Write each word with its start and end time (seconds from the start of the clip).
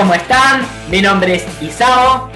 ¿cómo 0.00 0.14
están? 0.14 0.66
Mi 0.88 1.02
nombre 1.02 1.34
es 1.34 1.44
Isao. 1.60 2.30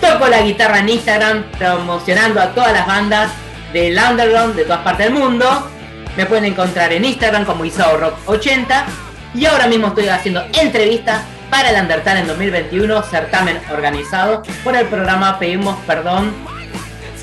Toco 0.00 0.26
la 0.26 0.40
guitarra 0.40 0.78
en 0.78 0.88
Instagram 0.88 1.44
promocionando 1.58 2.40
a 2.40 2.54
todas 2.54 2.72
las 2.72 2.86
bandas 2.86 3.30
del 3.74 3.98
underground 3.98 4.54
de 4.54 4.64
todas 4.64 4.80
partes 4.80 5.04
del 5.04 5.14
mundo. 5.14 5.70
Me 6.16 6.24
pueden 6.24 6.46
encontrar 6.46 6.94
en 6.94 7.04
Instagram 7.04 7.44
como 7.44 7.66
Isao 7.66 7.98
Rock 7.98 8.14
80 8.24 8.86
y 9.34 9.44
ahora 9.44 9.66
mismo 9.66 9.88
estoy 9.88 10.08
haciendo 10.08 10.42
entrevistas 10.54 11.20
para 11.50 11.68
el 11.68 11.82
Undertale 11.82 12.20
en 12.20 12.26
2021, 12.26 13.02
certamen 13.02 13.60
organizado 13.70 14.42
por 14.64 14.74
el 14.74 14.86
programa 14.86 15.38
Pedimos 15.38 15.76
Perdón 15.86 16.32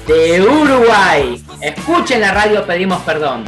de 0.06 0.42
Uruguay. 0.44 1.44
Escuchen 1.60 2.22
la 2.22 2.34
radio 2.34 2.68
Pedimos 2.68 3.02
Perdón. 3.02 3.46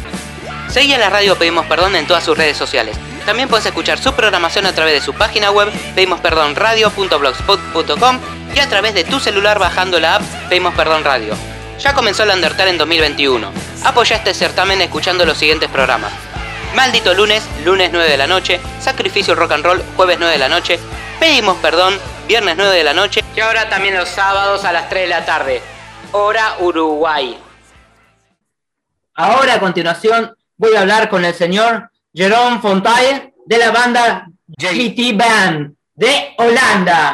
Seguí 0.68 0.94
en 0.94 1.00
la 1.00 1.12
radio 1.12 1.36
Pedimos 1.38 1.68
Perdón 1.68 1.96
en 1.96 2.08
todas 2.08 2.24
sus 2.24 2.36
redes 2.36 2.58
sociales. 2.58 2.98
También 3.26 3.50
puedes 3.50 3.66
escuchar 3.66 4.00
su 4.00 4.14
programación 4.14 4.66
a 4.66 4.72
través 4.74 4.94
de 4.94 5.02
su 5.02 5.14
página 5.14 5.52
web 5.52 5.70
pedimosperdonradio.blogspot.com 5.96 8.20
y 8.56 8.60
a 8.60 8.70
través 8.70 8.94
de 8.94 9.04
tu 9.04 9.20
celular 9.20 9.60
bajando 9.60 10.00
la 10.00 10.16
app 10.16 10.24
Pedimos 10.50 10.74
Perdón 10.76 11.04
Radio. 11.04 11.36
Ya 11.80 11.94
comenzó 11.94 12.24
el 12.24 12.30
Undertale 12.32 12.72
en 12.72 12.78
2021. 12.78 13.52
Apoya 13.86 14.18
este 14.18 14.34
certamen 14.34 14.82
escuchando 14.82 15.26
los 15.26 15.38
siguientes 15.38 15.70
programas. 15.70 16.12
Maldito 16.76 17.14
lunes, 17.14 17.48
lunes 17.64 17.90
9 17.92 18.10
de 18.10 18.18
la 18.18 18.28
noche, 18.28 18.60
Sacrificio 18.80 19.36
Rock 19.36 19.54
and 19.54 19.66
Roll, 19.66 19.84
jueves 19.96 20.18
9 20.20 20.34
de 20.34 20.40
la 20.40 20.50
noche, 20.50 20.80
Pedimos 21.20 21.58
Perdón, 21.58 21.98
viernes 22.28 22.56
9 22.58 22.76
de 22.76 22.84
la 22.84 22.94
noche 22.94 23.24
y 23.36 23.40
ahora 23.40 23.70
también 23.70 23.98
los 23.98 24.10
sábados 24.10 24.66
a 24.66 24.72
las 24.72 24.88
3 24.88 25.04
de 25.04 25.08
la 25.08 25.26
tarde, 25.26 25.62
hora 26.12 26.56
Uruguay. 26.60 27.40
Ahora 29.16 29.56
a 29.56 29.60
continuación 29.60 30.36
voy 30.58 30.76
a 30.76 30.82
hablar 30.82 31.10
con 31.10 31.26
el 31.26 31.34
señor 31.34 31.90
Jerome 32.16 32.60
Fontaine 32.60 33.34
de 33.46 33.58
la 33.60 33.72
banda 33.72 34.26
GT 34.58 35.16
Band 35.16 35.76
de 35.96 36.34
Holanda. 36.40 37.14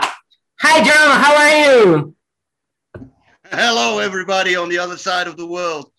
Hi 0.62 0.84
Jerome, 0.86 1.20
how 1.20 1.36
are 1.36 1.56
you? 1.60 2.16
Hello, 3.52 4.00
everybody 4.00 4.56
on 4.56 4.70
the 4.70 4.80
other 4.80 4.96
side 4.96 5.28
of 5.28 5.36
the 5.36 5.46
world. 5.46 5.92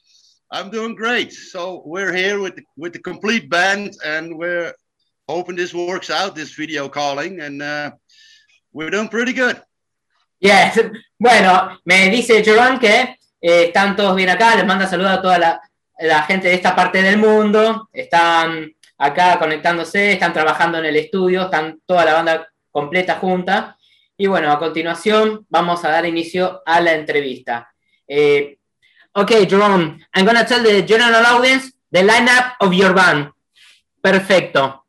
I'm 0.50 0.70
doing 0.70 0.94
great. 0.94 1.30
So 1.34 1.82
we're 1.84 2.14
here 2.14 2.40
with 2.40 2.56
the, 2.56 2.62
with 2.78 2.94
the 2.94 2.98
complete 2.98 3.50
band, 3.50 3.94
and 4.02 4.38
we're 4.38 4.72
hoping 5.28 5.56
this 5.56 5.74
works 5.74 6.08
out. 6.08 6.34
This 6.34 6.54
video 6.54 6.88
calling, 6.88 7.40
and 7.40 7.60
uh, 7.60 7.90
we're 8.72 8.88
doing 8.88 9.08
pretty 9.08 9.34
good. 9.34 9.60
Yes. 10.40 10.78
Bueno, 11.20 11.78
me 11.84 12.08
dice 12.08 12.42
Jerome 12.42 12.78
que 12.78 13.18
eh, 13.42 13.64
están 13.66 13.94
todos 13.94 14.16
bien 14.16 14.30
acá. 14.30 14.56
Les 14.56 14.64
manda 14.64 14.86
saludos 14.86 15.18
a 15.18 15.20
toda 15.20 15.38
la, 15.38 15.60
la 15.98 16.22
gente 16.22 16.48
de 16.48 16.54
esta 16.54 16.74
parte 16.74 17.02
del 17.02 17.18
mundo. 17.18 17.90
Están 17.92 18.72
acá 18.98 19.38
conectándose, 19.38 20.12
están 20.12 20.32
trabajando 20.32 20.78
en 20.78 20.86
el 20.86 20.96
estudio, 20.96 21.42
están 21.42 21.80
toda 21.86 22.04
la 22.04 22.14
banda 22.14 22.48
completa 22.70 23.16
junta. 23.16 23.76
Y 24.16 24.26
bueno, 24.26 24.50
a 24.50 24.58
continuación 24.58 25.46
vamos 25.48 25.84
a 25.84 25.90
dar 25.90 26.06
inicio 26.06 26.62
a 26.64 26.80
la 26.80 26.94
entrevista. 26.94 27.72
Eh, 28.08 28.58
ok, 29.12 29.30
Jerome, 29.48 30.06
I'm 30.14 30.24
gonna 30.24 30.46
tell 30.46 30.62
the 30.62 30.86
general 30.86 31.24
audience 31.26 31.72
the 31.90 32.02
lineup 32.02 32.56
of 32.60 32.72
your 32.72 32.94
band. 32.94 33.30
Perfecto. 34.00 34.86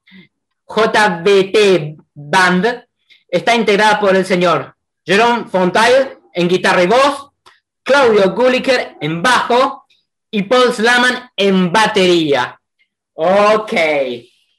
JBT 0.68 1.98
Band 2.14 2.86
está 3.30 3.56
integrada 3.56 4.00
por 4.00 4.16
el 4.16 4.26
señor 4.26 4.76
Jerome 5.06 5.46
Fontaine 5.46 6.18
en 6.34 6.48
guitarra 6.48 6.84
y 6.84 6.88
voz, 6.88 7.32
Claudio 7.84 8.32
Gulliker 8.36 8.98
en 9.00 9.24
bajo 9.24 9.88
y 10.30 10.44
Paul 10.44 10.74
Slaman 10.74 11.32
en 11.36 11.72
batería. 11.72 12.57
Ok, 13.18 13.74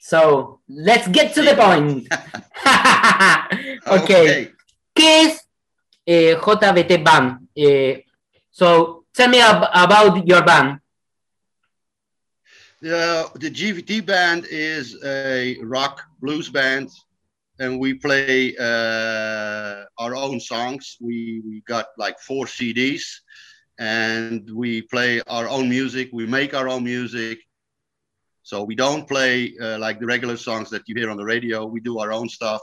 so 0.00 0.60
let's 0.68 1.06
get 1.08 1.32
to 1.34 1.42
the 1.42 1.54
point. 1.54 2.08
ok, 3.86 4.10
Okay. 4.10 4.52
¿qué 4.92 5.22
es 5.22 5.48
eh, 6.06 6.36
JBT 6.36 7.02
Band? 7.04 7.48
Eh, 7.54 8.02
so 8.50 9.04
tell 9.12 9.28
me 9.28 9.40
ab- 9.40 9.70
about 9.72 10.26
your 10.26 10.42
band. 10.44 10.80
The, 12.80 13.30
the 13.34 13.50
GVT 13.50 14.04
band 14.06 14.46
is 14.50 14.96
a 15.04 15.56
rock 15.62 16.02
blues 16.20 16.48
band, 16.48 16.90
and 17.58 17.78
we 17.80 17.94
play 17.94 18.54
uh, 18.58 19.84
our 19.98 20.14
own 20.14 20.40
songs. 20.40 20.96
We, 21.00 21.42
we 21.46 21.62
got 21.66 21.86
like 21.96 22.18
four 22.20 22.46
CDs, 22.46 23.02
and 23.78 24.48
we 24.54 24.82
play 24.82 25.20
our 25.26 25.48
own 25.48 25.68
music. 25.68 26.10
We 26.12 26.26
make 26.26 26.54
our 26.54 26.68
own 26.68 26.84
music. 26.84 27.38
So 28.48 28.62
we 28.62 28.74
don't 28.74 29.06
play 29.06 29.54
uh, 29.60 29.78
like 29.78 30.00
the 30.00 30.06
regular 30.06 30.38
songs 30.38 30.70
that 30.70 30.88
you 30.88 30.94
hear 30.94 31.10
on 31.10 31.18
the 31.18 31.30
radio. 31.34 31.66
We 31.66 31.80
do 31.80 31.98
our 31.98 32.12
own 32.12 32.30
stuff. 32.30 32.62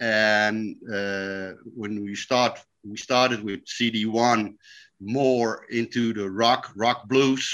And 0.00 0.74
uh, 0.92 1.52
when 1.80 2.02
we 2.02 2.16
start, 2.16 2.58
we 2.82 2.96
started 2.96 3.40
with 3.44 3.60
CD 3.66 4.06
one 4.06 4.56
more 5.00 5.64
into 5.70 6.12
the 6.12 6.28
rock, 6.28 6.72
rock 6.74 7.08
blues 7.08 7.44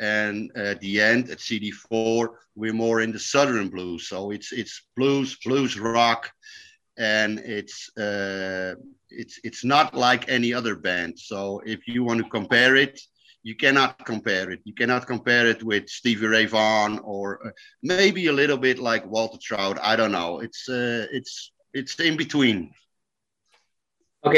and 0.00 0.50
at 0.56 0.80
the 0.80 1.00
end 1.00 1.28
at 1.30 1.38
CD4 1.38 2.28
we're 2.56 2.72
more 2.72 3.02
in 3.02 3.12
the 3.12 3.18
southern 3.18 3.68
blues. 3.68 4.08
So 4.08 4.30
it's 4.30 4.50
it's 4.52 4.82
blues, 4.96 5.36
blues 5.44 5.78
rock, 5.78 6.30
and 6.96 7.38
it's 7.40 7.78
uh, 7.98 8.76
it's 9.10 9.40
it's 9.44 9.62
not 9.62 9.94
like 9.94 10.28
any 10.28 10.54
other 10.54 10.74
band. 10.74 11.18
So 11.18 11.60
if 11.66 11.86
you 11.86 12.02
want 12.04 12.22
to 12.22 12.30
compare 12.30 12.76
it, 12.76 12.98
you 13.44 13.54
cannot 13.54 14.04
compare 14.04 14.50
it. 14.50 14.60
You 14.64 14.74
cannot 14.74 15.06
compare 15.06 15.46
it 15.46 15.62
with 15.62 15.88
Stevie 15.88 16.26
Ray 16.26 16.46
Vaughan 16.46 16.98
or 17.04 17.46
uh, 17.46 17.50
maybe 17.82 18.26
a 18.26 18.32
little 18.32 18.56
bit 18.56 18.78
like 18.78 19.06
Walter 19.06 19.38
Trout. 19.40 19.78
I 19.82 19.94
don't 19.96 20.12
know. 20.12 20.40
It's 20.40 20.68
uh, 20.68 21.06
it's 21.12 21.52
it's 21.72 22.00
in 22.00 22.16
between. 22.16 22.72
Ok, 24.22 24.34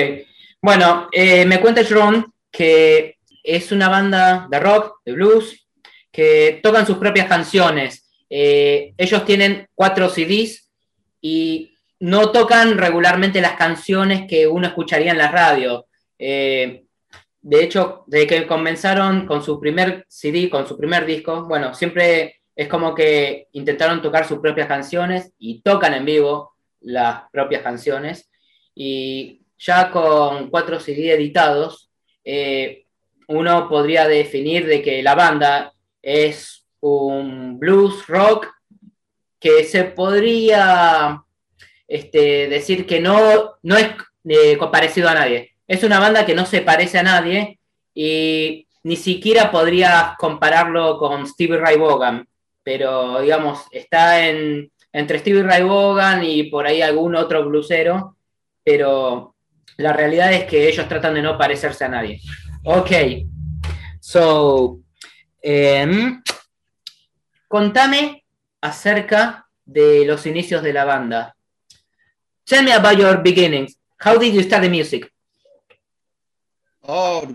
bueno, 0.61 1.09
eh, 1.12 1.47
me 1.47 1.61
cuenta 1.61 1.84
Jerome 1.84 2.27
que 2.50 3.19
es 3.44 3.71
una 3.71 3.89
banda 3.89 4.49
de 4.50 4.59
rock, 4.59 5.00
de 5.05 5.12
blues, 5.12 5.69
que 6.11 6.59
tocan 6.61 6.84
sus 6.84 6.99
propias 6.99 7.28
canciones. 7.28 8.11
Eh, 8.28 8.93
ellos 8.99 9.25
tienen 9.25 9.69
cuatro 9.75 10.09
CDs 10.09 10.69
y 11.21 11.77
no 12.00 12.33
tocan 12.33 12.77
regularmente 12.77 13.41
las 13.41 13.53
canciones 13.53 14.27
que 14.27 14.49
uno 14.49 14.67
escucharía 14.67 15.12
en 15.12 15.19
la 15.19 15.31
radio. 15.31 15.87
Eh, 16.19 16.86
de 17.49 17.62
hecho, 17.62 18.03
desde 18.09 18.27
que 18.27 18.47
comenzaron 18.49 19.25
con 19.25 19.41
su 19.41 19.61
primer 19.61 20.05
CD, 20.09 20.51
con 20.51 20.67
su 20.67 20.77
primer 20.77 21.07
disco, 21.07 21.45
bueno, 21.45 21.75
siempre 21.75 22.41
es 22.57 22.67
como 22.67 22.93
que 22.93 23.47
intentaron 23.53 24.03
tocar 24.03 24.27
sus 24.27 24.41
propias 24.41 24.67
canciones 24.67 25.33
y 25.39 25.61
tocan 25.62 25.95
en 25.95 26.05
vivo 26.05 26.56
las 26.81 27.23
propias 27.31 27.62
canciones. 27.62 28.29
Y 28.75 29.43
ya 29.56 29.93
con 29.93 30.51
cuatro 30.51 30.81
CD 30.81 31.12
editados, 31.12 31.89
eh, 32.25 32.87
uno 33.29 33.69
podría 33.69 34.09
definir 34.09 34.67
de 34.67 34.83
que 34.83 35.01
la 35.05 35.15
banda 35.15 35.73
es 36.03 36.67
un 36.81 37.61
blues 37.61 38.09
rock 38.09 38.49
que 39.39 39.62
se 39.62 39.85
podría 39.85 41.23
este, 41.87 42.49
decir 42.49 42.87
que 42.87 42.99
no, 42.99 43.55
no 43.62 43.77
es 43.77 43.91
eh, 44.25 44.59
parecido 44.73 45.09
a 45.09 45.15
nadie. 45.15 45.56
Es 45.66 45.82
una 45.82 45.99
banda 45.99 46.25
que 46.25 46.34
no 46.34 46.47
se 46.47 46.60
parece 46.60 46.99
a 46.99 47.03
nadie 47.03 47.59
y 47.94 48.66
ni 48.84 48.97
siquiera 48.97 49.50
podría 49.50 50.15
compararlo 50.19 50.97
con 50.99 51.27
Stevie 51.27 51.59
Ray 51.59 51.77
Vaughan, 51.77 52.28
pero 52.62 53.21
digamos, 53.21 53.65
está 53.72 54.28
en, 54.28 54.71
entre 54.93 55.19
Stevie 55.19 55.43
Ray 55.43 55.64
Vaughan 55.64 56.23
y 56.23 56.44
por 56.44 56.67
ahí 56.67 56.82
algún 56.82 57.17
otro 57.17 57.44
bluesero, 57.44 58.17
pero 58.62 59.35
la 59.79 59.93
realidad 59.93 60.32
es 60.32 60.44
que 60.44 60.69
ellos 60.69 60.88
tratan 60.88 61.14
de 61.14 61.23
no 61.23 61.37
parecerse 61.37 61.85
a 61.85 61.88
nadie. 61.88 62.20
Ok, 62.64 62.93
so, 64.00 64.79
em, 65.43 66.23
contame 67.49 68.25
acerca 68.61 69.49
de 69.64 70.05
los 70.06 70.26
inicios 70.26 70.62
de 70.62 70.73
la 70.73 70.85
banda. 70.85 71.37
Tell 72.44 72.64
me 72.64 72.73
about 72.73 72.96
your 72.96 73.20
beginnings. 73.20 73.79
How 73.99 74.17
did 74.17 74.32
you 74.32 74.43
start 74.43 74.62
the 74.62 74.69
music? 74.69 75.12
Oh, 76.88 77.35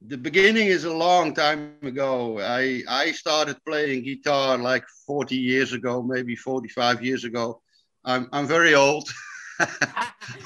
the 0.00 0.16
beginning 0.16 0.68
is 0.68 0.84
a 0.84 0.92
long 0.92 1.34
time 1.34 1.60
ago. 1.82 2.38
I 2.40 2.82
I 2.88 3.12
started 3.12 3.56
playing 3.66 4.04
guitar 4.04 4.56
like 4.58 4.84
40 5.06 5.36
years 5.36 5.72
ago, 5.72 6.02
maybe 6.02 6.34
45 6.36 7.04
years 7.04 7.24
ago. 7.24 7.60
I'm 8.04 8.28
I'm 8.32 8.46
very 8.46 8.74
old. 8.74 9.08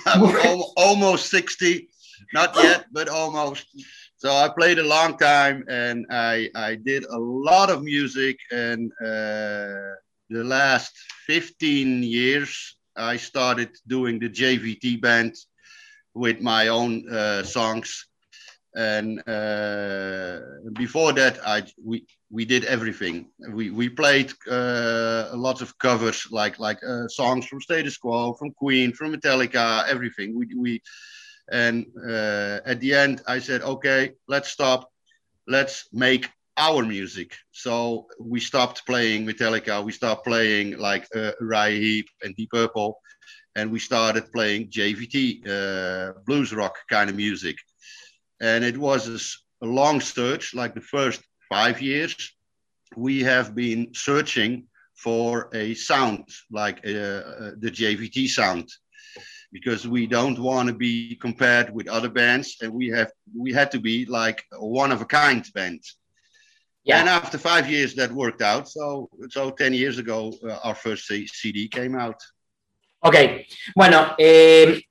I'm 0.07 0.23
al- 0.25 0.73
almost 0.77 1.31
60, 1.31 1.89
not 2.33 2.57
yet, 2.57 2.87
but 2.93 3.09
almost. 3.09 3.67
So 4.17 4.31
I 4.31 4.49
played 4.49 4.79
a 4.79 4.87
long 4.87 5.17
time, 5.17 5.65
and 5.69 6.07
I 6.11 6.49
I 6.55 6.75
did 6.77 7.05
a 7.05 7.19
lot 7.19 7.71
of 7.71 7.83
music. 7.83 8.39
And 8.51 8.91
uh, 9.01 9.95
the 10.31 10.45
last 10.45 10.93
15 11.27 12.03
years, 12.03 12.77
I 12.97 13.17
started 13.17 13.71
doing 13.87 14.19
the 14.19 14.29
JVT 14.29 15.01
band 15.01 15.35
with 16.15 16.41
my 16.41 16.69
own 16.69 17.09
uh, 17.11 17.43
songs 17.43 18.07
and 18.75 19.19
uh, 19.29 20.41
before 20.75 21.13
that, 21.15 21.39
I 21.45 21.63
we 21.85 22.07
we 22.31 22.45
did 22.45 22.65
everything. 22.65 23.31
We 23.51 23.71
we 23.71 23.89
played 23.89 24.33
uh, 24.49 25.31
lots 25.35 25.61
of 25.61 25.77
covers, 25.79 26.27
like 26.31 26.59
like 26.61 26.79
uh, 26.85 27.09
songs 27.09 27.47
from 27.47 27.61
Status 27.61 27.97
Quo, 27.97 28.35
from 28.35 28.53
Queen, 28.53 28.93
from 28.93 29.13
Metallica, 29.13 29.89
everything. 29.89 30.37
We 30.39 30.47
we 30.57 30.83
and 31.51 31.87
uh, 32.09 32.61
at 32.65 32.81
the 32.81 32.95
end, 32.95 33.23
I 33.27 33.41
said, 33.41 33.63
okay, 33.63 34.13
let's 34.29 34.49
stop. 34.51 34.89
Let's 35.49 35.89
make 35.93 36.29
our 36.57 36.85
music. 36.85 37.35
So 37.51 38.07
we 38.21 38.39
stopped 38.39 38.87
playing 38.87 39.27
Metallica. 39.27 39.83
We 39.85 39.93
stopped 39.93 40.25
playing 40.25 40.79
like 40.79 41.09
uh, 41.15 41.33
Uriah 41.41 41.81
Heep 41.81 42.09
and 42.23 42.37
Deep 42.37 42.51
Purple, 42.51 43.01
and 43.57 43.71
we 43.71 43.79
started 43.79 44.33
playing 44.33 44.69
JVT, 44.69 45.47
uh, 45.49 46.13
blues 46.27 46.53
rock 46.53 46.77
kind 46.89 47.11
of 47.11 47.17
music. 47.17 47.57
And 48.41 48.65
it 48.65 48.77
was 48.77 49.09
a, 49.09 49.67
long 49.67 50.01
search 50.01 50.55
like 50.55 50.75
the 50.75 50.81
first 50.81 51.21
five 51.51 51.83
years 51.83 52.33
we 52.97 53.23
have 53.23 53.55
been 53.55 53.91
searching 53.93 54.65
for 54.97 55.51
a 55.53 55.75
sound 55.75 56.27
like 56.51 56.81
uh, 56.87 56.91
uh, 56.91 57.51
the 57.59 57.71
jvt 57.71 58.27
sound 58.27 58.67
because 59.53 59.87
we 59.87 60.07
don't 60.07 60.39
want 60.39 60.67
to 60.69 60.75
be 60.75 61.15
compared 61.17 61.69
with 61.75 61.89
other 61.89 62.09
bands 62.09 62.57
and 62.63 62.73
we 62.73 62.89
have 62.89 63.11
we 63.39 63.53
had 63.53 63.71
to 63.71 63.79
be 63.79 64.07
like 64.07 64.43
a 64.53 64.67
one 64.67 64.93
of 64.93 65.03
a 65.03 65.05
kind 65.05 65.45
band. 65.55 65.83
Yeah. 66.85 67.01
and 67.01 67.09
after 67.11 67.37
five 67.37 67.71
years 67.71 67.95
that 67.97 68.11
worked 68.11 68.41
out 68.41 68.67
so 68.67 69.11
so 69.29 69.51
10 69.51 69.75
years 69.75 69.99
ago 69.99 70.33
uh, 70.49 70.59
our 70.65 70.75
first 70.75 71.07
cd 71.07 71.69
came 71.69 71.95
out 71.95 72.19
okay 73.01 73.47
bueno 73.75 74.15
eh, 74.19 74.83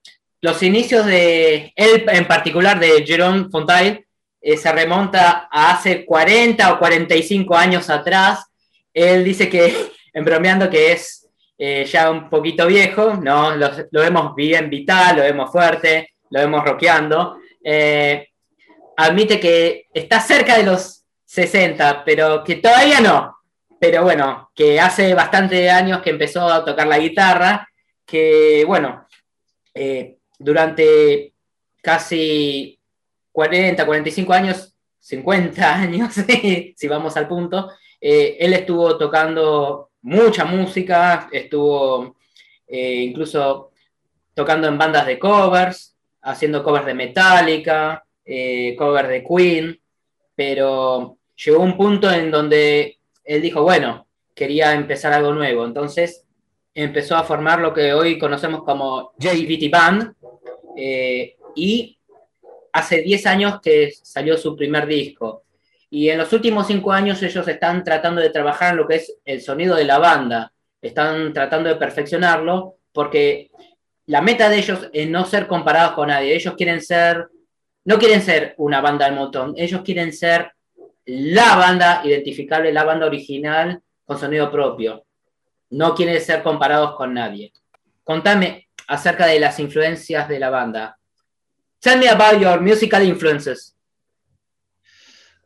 los 0.41 0.63
inicios 0.63 1.05
de 1.05 1.73
él 1.75 2.05
en 2.07 2.25
particular, 2.25 2.79
de 2.79 3.05
Jerome 3.05 3.49
Fontaine, 3.51 4.05
eh, 4.41 4.55
se 4.55 4.71
remonta 4.71 5.49
a 5.51 5.71
hace 5.71 6.05
40 6.05 6.73
o 6.73 6.79
45 6.79 7.55
años 7.55 7.89
atrás. 7.89 8.45
Él 8.93 9.23
dice 9.23 9.49
que, 9.49 9.91
en 10.13 10.23
bromeando, 10.23 10.69
que 10.69 10.93
es 10.93 11.27
eh, 11.57 11.85
ya 11.85 12.09
un 12.09 12.29
poquito 12.29 12.67
viejo, 12.67 13.15
¿no? 13.15 13.53
Lo, 13.55 13.69
vemos 13.91 14.33
bien 14.33 14.69
vital, 14.69 15.17
lo 15.17 15.23
vemos 15.23 15.51
fuerte, 15.51 16.13
lo 16.29 16.39
vemos 16.39 16.63
rockeando. 16.63 17.39
Eh, 17.61 18.29
admite 18.95 19.41
que 19.41 19.87
está 19.93 20.21
cerca 20.21 20.57
de 20.57 20.63
los 20.63 21.03
60, 21.25 22.03
pero 22.05 22.45
que 22.45 22.55
todavía 22.55 23.01
no. 23.01 23.35
Pero 23.77 24.03
bueno, 24.03 24.51
que 24.55 24.79
hace 24.79 25.13
bastante 25.13 25.69
años 25.69 26.01
que 26.01 26.11
empezó 26.11 26.47
a 26.47 26.63
tocar 26.63 26.87
la 26.87 26.99
guitarra, 26.99 27.68
que 28.09 28.63
bueno, 28.65 29.05
durante 30.37 31.33
casi 31.81 32.79
40, 33.31 33.85
45 33.85 34.33
años, 34.33 34.75
50 34.99 35.75
años, 35.81 36.13
si 36.75 36.87
vamos 36.87 37.15
al 37.17 37.27
punto, 37.27 37.71
eh, 38.01 38.37
él 38.39 38.53
estuvo 38.53 38.97
tocando 38.97 39.91
mucha 40.01 40.45
música, 40.45 41.29
estuvo 41.31 42.15
eh, 42.67 42.95
incluso 42.95 43.71
tocando 44.33 44.67
en 44.67 44.77
bandas 44.77 45.05
de 45.05 45.19
covers, 45.19 45.95
haciendo 46.21 46.63
covers 46.63 46.85
de 46.85 46.93
Metallica, 46.93 48.03
eh, 48.23 48.75
covers 48.77 49.09
de 49.09 49.23
Queen, 49.23 49.79
pero 50.35 51.17
llegó 51.35 51.63
un 51.63 51.75
punto 51.75 52.09
en 52.09 52.31
donde 52.31 52.99
él 53.23 53.41
dijo, 53.41 53.63
bueno, 53.63 54.07
quería 54.33 54.73
empezar 54.73 55.11
algo 55.11 55.33
nuevo, 55.33 55.65
entonces 55.65 56.25
empezó 56.81 57.15
a 57.15 57.23
formar 57.23 57.59
lo 57.59 57.73
que 57.73 57.93
hoy 57.93 58.17
conocemos 58.17 58.63
como 58.63 59.13
JVT 59.17 59.69
Band, 59.71 60.13
eh, 60.77 61.35
y 61.55 61.97
hace 62.71 63.01
10 63.01 63.25
años 63.25 63.59
que 63.61 63.91
salió 63.91 64.37
su 64.37 64.55
primer 64.55 64.87
disco. 64.87 65.43
Y 65.89 66.09
en 66.09 66.17
los 66.19 66.31
últimos 66.33 66.67
5 66.67 66.91
años 66.91 67.21
ellos 67.23 67.47
están 67.47 67.83
tratando 67.83 68.21
de 68.21 68.29
trabajar 68.29 68.71
en 68.71 68.77
lo 68.77 68.87
que 68.87 68.95
es 68.95 69.17
el 69.25 69.41
sonido 69.41 69.75
de 69.75 69.85
la 69.85 69.97
banda, 69.97 70.53
están 70.81 71.33
tratando 71.33 71.69
de 71.69 71.75
perfeccionarlo, 71.75 72.77
porque 72.93 73.51
la 74.05 74.21
meta 74.21 74.49
de 74.49 74.57
ellos 74.57 74.89
es 74.93 75.09
no 75.09 75.25
ser 75.25 75.47
comparados 75.47 75.93
con 75.93 76.07
nadie, 76.07 76.35
ellos 76.35 76.53
quieren 76.55 76.81
ser, 76.81 77.27
no 77.85 77.97
quieren 77.97 78.21
ser 78.21 78.53
una 78.57 78.81
banda 78.81 79.05
del 79.05 79.15
montón, 79.15 79.53
ellos 79.57 79.81
quieren 79.81 80.13
ser 80.13 80.51
la 81.05 81.55
banda 81.55 82.01
identificable, 82.03 82.71
la 82.71 82.83
banda 82.83 83.07
original 83.07 83.81
con 84.05 84.19
sonido 84.19 84.51
propio. 84.51 85.05
No 85.71 85.93
quieren 85.93 86.19
ser 86.21 86.41
comparados 86.41 86.95
con 86.95 87.13
nadie. 87.13 87.53
Contame, 88.03 88.69
acerca 88.87 89.27
de 89.27 89.39
las 89.39 89.59
influencias 89.59 90.27
de 90.27 90.39
la 90.39 90.49
banda. 90.49 90.97
Tell 91.79 91.97
me 91.97 92.07
about 92.07 92.39
your 92.39 92.59
musical 92.59 93.03
influences. 93.03 93.75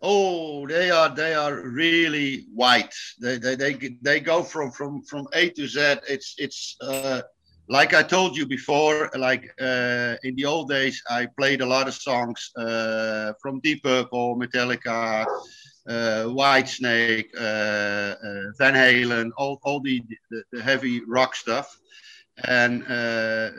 Oh, 0.02 0.68
they 0.68 0.92
are 0.92 1.10
they 1.16 1.34
are 1.34 1.62
really 1.62 2.46
white. 2.54 2.94
They 3.22 3.38
they 3.38 3.56
they, 3.56 3.98
they 4.02 4.20
go 4.20 4.44
from 4.44 4.72
from 4.72 5.04
from 5.04 5.28
A 5.34 5.50
to 5.50 5.68
Z. 5.68 6.00
It's 6.10 6.36
it's 6.38 6.76
uh, 6.82 7.22
like 7.70 7.94
I 7.94 8.04
told 8.04 8.36
you 8.36 8.46
before. 8.46 9.10
Like 9.16 9.54
uh, 9.62 10.16
in 10.24 10.36
the 10.36 10.46
old 10.46 10.70
days, 10.70 11.02
I 11.10 11.28
played 11.38 11.62
a 11.62 11.66
lot 11.66 11.88
of 11.88 11.94
songs 11.94 12.52
uh, 12.58 13.34
from 13.42 13.62
Deep 13.62 13.84
Purple, 13.84 14.36
Metallica, 14.38 15.26
uh, 15.88 16.26
Whitesnake, 16.26 17.30
uh, 17.36 18.16
uh, 18.28 18.52
Van 18.58 18.74
Halen, 18.74 19.32
all 19.38 19.60
all 19.64 19.80
the, 19.80 20.02
the 20.32 20.44
the 20.52 20.62
heavy 20.62 21.02
rock 21.06 21.36
stuff 21.36 21.78
and 22.38 22.84
uh, 22.88 23.52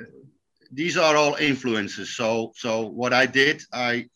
these 0.72 0.96
are 0.96 1.16
all 1.16 1.34
influences. 1.36 2.16
So 2.16 2.52
so 2.56 2.86
what 2.86 3.12
I 3.12 3.26
did, 3.26 3.62
I 3.72 4.08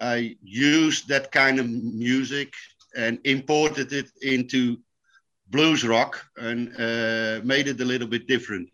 I 0.00 0.36
used 0.42 1.08
that 1.08 1.32
kind 1.32 1.58
of 1.58 1.68
music 1.68 2.52
and 2.96 3.18
imported 3.24 3.92
it 3.92 4.10
into 4.22 4.78
blues 5.48 5.84
rock 5.84 6.24
and 6.36 6.68
uh, 6.78 7.40
made 7.44 7.68
it 7.68 7.80
a 7.80 7.84
little 7.84 8.08
bit 8.08 8.26
different. 8.26 8.68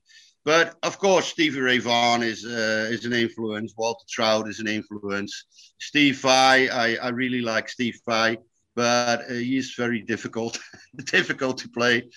But 0.45 0.77
of 0.83 0.99
course, 0.99 1.27
Stevie 1.27 1.61
Ray 1.61 1.79
Vaughan 1.79 2.23
is 2.23 2.45
uh, 2.45 2.89
is 2.91 3.05
an 3.05 3.13
influence. 3.13 3.75
Walter 3.77 4.07
Trout 4.09 4.49
is 4.49 4.59
an 4.59 4.69
influence. 4.69 5.45
Steve 5.79 6.21
Vai, 6.21 6.69
I, 6.69 6.95
I 6.95 7.09
really 7.11 7.41
like 7.41 7.69
Steve 7.69 7.99
Vai, 8.09 8.39
but 8.75 9.21
uh, 9.21 9.35
he's 9.35 9.75
very 9.77 10.01
difficult 10.01 10.59
difficult 11.07 11.59
to 11.59 11.69
play. 11.69 12.09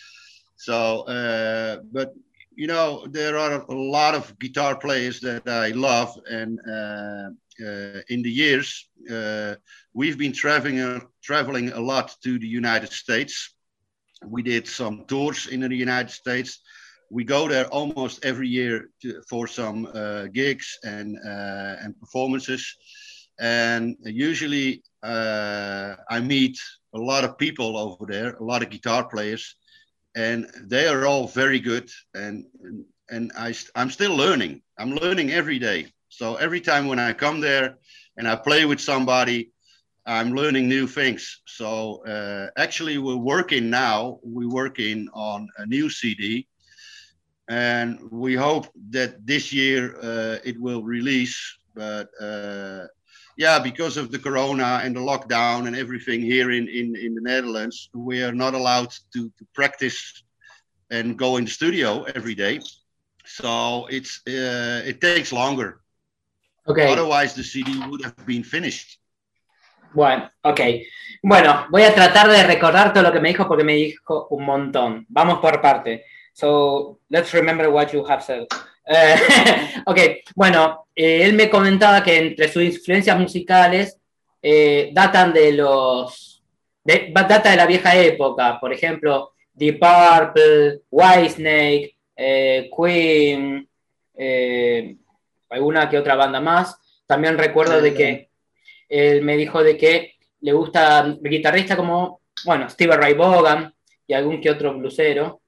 So, 0.55 1.01
uh, 1.03 1.77
but 1.91 2.13
you 2.55 2.67
know, 2.67 3.05
there 3.07 3.38
are 3.38 3.62
a 3.62 3.74
lot 3.74 4.15
of 4.15 4.38
guitar 4.39 4.77
players 4.77 5.19
that 5.21 5.47
I 5.47 5.69
love, 5.69 6.17
and 6.29 6.59
uh, 6.67 7.29
uh, 7.63 8.01
in 8.09 8.21
the 8.21 8.31
years 8.31 8.89
uh, 9.12 9.55
we've 9.93 10.17
been 10.17 10.33
traveling 10.33 10.79
uh, 10.79 11.00
traveling 11.24 11.71
a 11.71 11.79
lot 11.79 12.15
to 12.24 12.39
the 12.39 12.47
United 12.47 12.91
States. 12.91 13.55
We 14.25 14.41
did 14.41 14.67
some 14.67 15.05
tours 15.07 15.47
in 15.47 15.62
the 15.62 15.75
United 15.75 16.12
States. 16.12 16.59
We 17.12 17.24
go 17.24 17.47
there 17.47 17.67
almost 17.67 18.25
every 18.25 18.47
year 18.47 18.89
to, 19.01 19.21
for 19.29 19.47
some 19.47 19.88
gigs 20.33 20.77
and 20.83 21.17
and 21.24 22.00
performances, 22.00 22.75
and 23.39 23.96
usually 24.04 24.84
I 25.04 26.20
meet 26.22 26.58
a 26.94 26.98
lot 27.00 27.24
of 27.24 27.38
people 27.38 27.77
over 27.77 28.06
there, 28.12 28.34
a 28.36 28.44
lot 28.44 28.63
of 28.63 28.70
guitar 28.70 29.08
players 29.08 29.56
and 30.15 30.48
they 30.63 30.88
are 30.88 31.06
all 31.06 31.27
very 31.27 31.60
good. 31.60 31.89
And 32.13 32.46
and 33.10 33.32
I, 33.38 33.54
i'm 33.75 33.92
still 33.92 34.15
learning. 34.15 34.62
I'm 34.80 34.96
learning 34.96 35.32
every 35.32 35.60
day. 35.60 35.88
So 36.10 36.36
every 36.36 36.62
time 36.62 36.88
when 36.88 37.00
i 37.00 37.13
come 37.13 37.39
there 37.42 37.77
and 38.18 38.27
i 38.27 38.36
play 38.36 38.65
with 38.65 38.80
somebody 38.80 39.51
i'm 40.06 40.34
learning 40.34 40.68
new 40.68 40.88
things. 40.88 41.42
So 41.46 42.04
uh, 42.06 42.48
actually 42.58 42.98
we're 42.98 43.15
working 43.36 43.70
now. 43.70 44.20
We're 44.24 44.50
working 44.50 45.08
on 45.13 45.50
a 45.58 45.65
new 45.65 45.89
cd 45.89 46.48
and 47.48 48.00
we 48.12 48.34
hope 48.36 48.65
that 48.89 49.25
this 49.25 49.54
year 49.54 49.96
uh, 50.01 50.38
it 50.44 50.60
will 50.60 50.84
release 50.84 51.38
but 51.75 52.08
uh, 52.22 52.86
yeah, 53.38 53.60
because 53.60 53.98
of 53.98 54.12
the 54.12 54.20
corona 54.20 54.82
and 54.84 54.96
the 54.96 55.00
lockdown 55.00 55.68
and 55.68 55.75
everything 55.75 56.22
here 56.22 56.51
in, 56.51 56.68
in, 56.68 56.96
in 56.96 57.15
the 57.15 57.22
Netherlands, 57.22 57.89
we 57.94 58.24
are 58.24 58.32
not 58.32 58.54
allowed 58.54 58.92
to, 59.13 59.30
to 59.38 59.46
practice 59.54 60.24
and 60.89 61.18
go 61.18 61.38
in 61.38 61.46
the 61.46 61.51
studio 61.51 62.04
every 62.15 62.36
day. 62.36 62.60
So 63.25 63.88
it's 63.88 64.22
uh, 64.27 64.84
it 64.86 65.01
takes 65.01 65.34
longer. 65.34 65.82
Okay. 66.68 66.92
Otherwise, 66.92 67.34
the 67.34 67.44
CD 67.44 67.80
would 67.89 68.04
have 68.04 68.25
been 68.25 68.44
finished. 68.44 69.00
Bueno, 69.94 70.30
ok. 70.44 70.60
Bueno, 71.24 71.68
voy 71.72 71.84
a 71.84 71.94
tratar 71.94 72.27
de 72.27 72.44
recordar 72.44 72.94
todo 72.94 73.04
lo 73.04 73.12
que 73.12 73.20
me 73.20 73.30
dijo 73.30 73.48
porque 73.48 73.63
me 73.63 73.75
dijo 73.75 74.27
un 74.30 74.46
montón. 74.46 75.06
Vamos 75.10 75.39
por 75.39 75.62
parte. 75.62 76.04
So, 76.34 77.00
let's 77.10 77.34
remember 77.34 77.70
what 77.70 77.94
you 77.94 78.06
have 78.06 78.22
said. 78.22 78.46
Eh, 78.86 79.15
ok, 79.86 80.00
bueno, 80.36 80.88
eh, 80.96 81.24
él 81.24 81.34
me 81.34 81.50
comentaba 81.50 82.04
que 82.04 82.18
entre 82.18 82.48
sus 82.48 82.63
influencias 82.63 83.18
musicales 83.20 84.00
eh, 84.42 84.92
datan 84.94 85.34
de 85.34 85.54
los. 85.54 86.44
data 86.84 87.50
de 87.50 87.58
la 87.58 87.65
vieja 87.65 87.96
época, 87.96 88.60
por 88.60 88.72
ejemplo, 88.72 89.34
Deep 89.54 89.80
Purple, 89.80 90.82
Whitesnake, 90.92 91.96
Queen, 92.15 93.68
alguna 95.50 95.89
que 95.89 95.98
otra 95.98 96.15
banda 96.15 96.39
más. 96.39 96.77
También 97.08 97.38
recuerdo 97.38 97.82
de 97.82 97.94
que 97.94 98.30
él 98.88 99.22
me 99.24 99.36
dijo 99.36 99.63
de 99.63 99.77
que 99.77 100.15
le 100.42 100.54
gusta 100.54 101.18
guitarrista 101.22 101.75
como, 101.75 102.22
bueno, 102.46 102.70
Steve 102.70 102.96
Ray 102.96 103.13
Vaughan 103.13 103.74
y 104.08 104.13
algún 104.13 104.39
que 104.39 104.51
otro 104.51 104.77
blusero, 104.77 105.42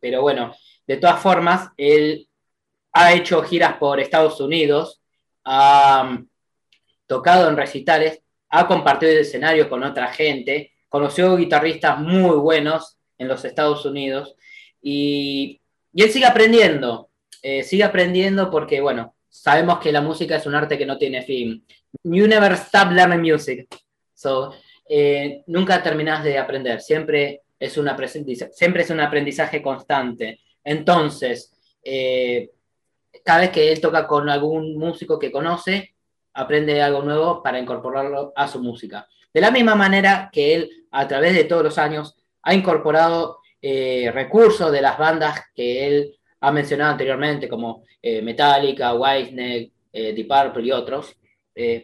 pero 0.00 0.22
bueno, 0.22 0.54
de 0.86 0.96
todas 0.96 1.20
formas, 1.20 1.70
él 1.76 2.27
ha 2.98 3.12
hecho 3.12 3.42
giras 3.42 3.74
por 3.74 4.00
Estados 4.00 4.40
Unidos, 4.40 5.00
ha 5.44 6.20
tocado 7.06 7.48
en 7.48 7.56
recitales, 7.56 8.20
ha 8.48 8.66
compartido 8.66 9.12
el 9.12 9.18
escenario 9.18 9.68
con 9.68 9.84
otra 9.84 10.08
gente, 10.08 10.72
conoció 10.88 11.36
guitarristas 11.36 12.00
muy 12.00 12.36
buenos 12.38 12.98
en 13.16 13.28
los 13.28 13.44
Estados 13.44 13.84
Unidos 13.84 14.34
y, 14.82 15.60
él 15.94 16.10
sigue 16.10 16.26
aprendiendo, 16.26 17.10
eh, 17.42 17.62
sigue 17.62 17.84
aprendiendo 17.84 18.50
porque, 18.50 18.80
bueno, 18.80 19.14
sabemos 19.28 19.78
que 19.78 19.90
la 19.90 20.00
música 20.00 20.36
es 20.36 20.46
un 20.46 20.54
arte 20.54 20.76
que 20.76 20.86
no 20.86 20.98
tiene 20.98 21.22
fin. 21.22 21.64
You 22.04 22.28
never 22.28 22.52
stop 22.52 22.92
learning 22.92 23.22
music. 23.22 23.66
So, 24.14 24.52
eh, 24.88 25.42
nunca 25.46 25.82
terminas 25.82 26.22
de 26.22 26.38
aprender, 26.38 26.80
siempre 26.80 27.42
es, 27.58 27.76
una 27.78 27.96
siempre 28.52 28.82
es 28.82 28.90
un 28.90 29.00
aprendizaje 29.00 29.60
constante. 29.60 30.40
Entonces, 30.62 31.52
eh, 31.82 32.50
cada 33.24 33.40
vez 33.40 33.50
que 33.50 33.72
él 33.72 33.80
toca 33.80 34.06
con 34.06 34.28
algún 34.28 34.76
músico 34.76 35.18
que 35.18 35.32
conoce, 35.32 35.94
aprende 36.34 36.80
algo 36.82 37.02
nuevo 37.02 37.42
para 37.42 37.58
incorporarlo 37.58 38.32
a 38.36 38.48
su 38.48 38.62
música. 38.62 39.08
De 39.32 39.40
la 39.40 39.50
misma 39.50 39.74
manera 39.74 40.30
que 40.32 40.54
él, 40.54 40.86
a 40.90 41.06
través 41.06 41.34
de 41.34 41.44
todos 41.44 41.62
los 41.62 41.78
años, 41.78 42.16
ha 42.42 42.54
incorporado 42.54 43.40
eh, 43.60 44.10
recursos 44.14 44.70
de 44.70 44.80
las 44.80 44.96
bandas 44.98 45.40
que 45.54 45.86
él 45.86 46.16
ha 46.40 46.52
mencionado 46.52 46.92
anteriormente, 46.92 47.48
como 47.48 47.84
eh, 48.00 48.22
Metallica, 48.22 48.94
Whitesnake, 48.94 49.72
eh, 49.92 50.12
Deep 50.12 50.28
Purple 50.28 50.64
y 50.64 50.72
otros, 50.72 51.14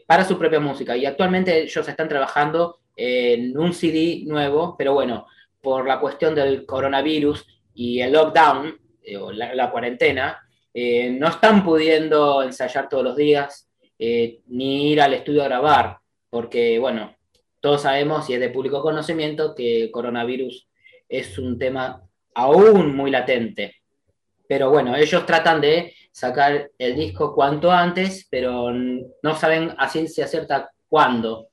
para 0.06 0.24
su 0.24 0.38
propia 0.38 0.60
música. 0.60 0.96
Y 0.96 1.04
actualmente 1.04 1.62
ellos 1.62 1.88
están 1.88 2.08
trabajando 2.08 2.78
en 2.94 3.58
un 3.58 3.72
CD 3.74 4.22
nuevo, 4.24 4.76
pero 4.78 4.94
bueno, 4.94 5.26
por 5.60 5.88
la 5.88 5.98
cuestión 5.98 6.32
del 6.32 6.64
coronavirus 6.64 7.44
y 7.74 8.00
el 8.00 8.12
lockdown, 8.12 8.78
o 9.20 9.32
la, 9.32 9.70
cuarentena, 9.72 10.43
no 10.74 11.28
están 11.28 11.64
pudiendo 11.64 12.42
ensayar 12.42 12.88
todos 12.88 13.04
los 13.04 13.16
días, 13.16 13.68
ni 13.98 14.92
ir 14.92 15.00
al 15.00 15.14
estudio 15.14 15.42
a 15.42 15.48
grabar, 15.48 15.98
porque, 16.30 16.78
bueno, 16.78 17.14
todos 17.60 17.82
sabemos 17.82 18.28
y 18.28 18.34
es 18.34 18.40
de 18.40 18.50
público 18.50 18.82
conocimiento 18.82 19.54
que 19.54 19.90
coronavirus 19.90 20.68
es 21.08 21.38
un 21.38 21.58
tema 21.58 22.02
aún 22.34 22.94
muy 22.94 23.10
latente. 23.10 23.76
Pero 24.46 24.68
bueno, 24.70 24.94
ellos 24.94 25.24
tratan 25.24 25.60
de 25.60 25.94
sacar 26.12 26.70
el 26.76 26.94
disco 26.94 27.34
cuanto 27.34 27.70
antes, 27.70 28.26
pero 28.30 28.70
no 28.70 29.34
saben 29.34 29.74
a 29.78 29.88
ciencia 29.88 30.26
cierta 30.26 30.70
cuándo. 30.88 31.48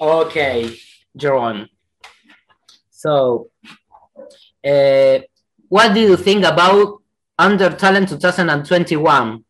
Ok, 0.00 0.36
Jerome. 1.16 1.70
So, 2.90 3.50
uh, 4.64 5.20
what 5.68 5.92
do 5.92 6.00
you 6.00 6.16
think 6.16 6.44
about 6.44 7.02
Under 7.38 7.70
Talent 7.70 8.08
2021? 8.08 9.44